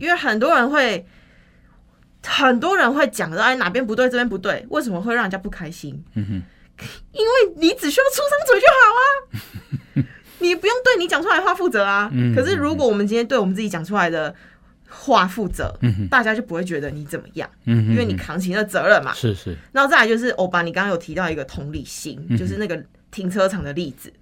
[0.00, 1.06] 因为很多人会，
[2.26, 6.02] 很多人会讲的，哎，哪边不对，这边不对，为什么会让人家不开心？
[6.14, 6.42] 嗯哼，
[7.12, 10.04] 因为你只需要出张嘴就好啊，
[10.40, 12.10] 你不用对你讲出来的话负责啊。
[12.12, 14.34] 嗯可是如果我们今天对我们自己讲出来的
[14.88, 19.12] 话负责，嗯，大家就不会觉得你怎么样，嗯，因为你扛起了责任嘛。
[19.14, 24.12] 是是，然后再来就是欧巴，你刚刚有提到一个同理心，就是那个停车场的例子。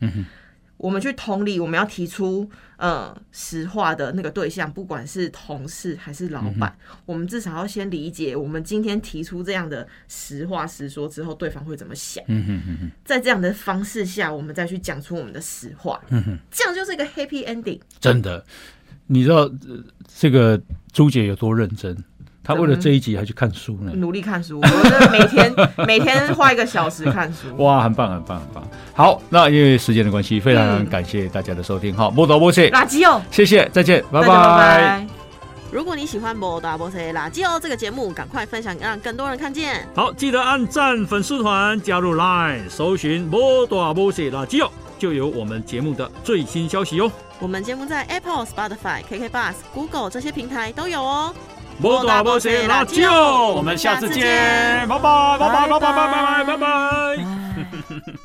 [0.77, 12.22] 我们去同理，我们要提出呃实话的那个对象，不管是同事还是老板，我们至少要先理解，我们今天提出这样的实话实说之后，对方会怎么想。
[12.27, 17.81] 嗯哼嗯哼，在这样的方式下，我们再去讲出我们的实话，嗯哼，这样就是一个 happy ending。
[18.01, 18.45] 真的，
[19.07, 19.83] 你知道、呃
[20.16, 20.61] 这个
[20.93, 21.97] 朱姐有多认真？
[22.45, 23.91] 她为了这一集还去看书呢。
[23.95, 25.55] 努力看书，我真的每天
[25.87, 27.57] 每天花一个小时看书。
[27.57, 28.69] 哇，很棒，很棒，很棒！
[28.93, 31.93] 好，那因为时间的关系，非常嗯感谢大家的收听。
[31.97, 35.07] 好，莫多莫谢，垃圾哦，谢谢，再见，拜拜拜
[35.73, 39.85] 如果你喜欢《摩大波塞垃圾哦》这个节目，赶快分享，让更多人看见。
[39.97, 44.71] 好，记得按赞粉丝团，加入 Line，搜寻“摩大波塞垃圾哦”，
[45.01, 47.11] 就有我们节目的最新消息哦。
[47.41, 51.35] 我们节目在 Apple、Spotify、KK Bus、Google 这些平台都有哦。
[51.81, 58.16] 不打不行那就我们下次见拜拜拜拜拜拜拜拜拜拜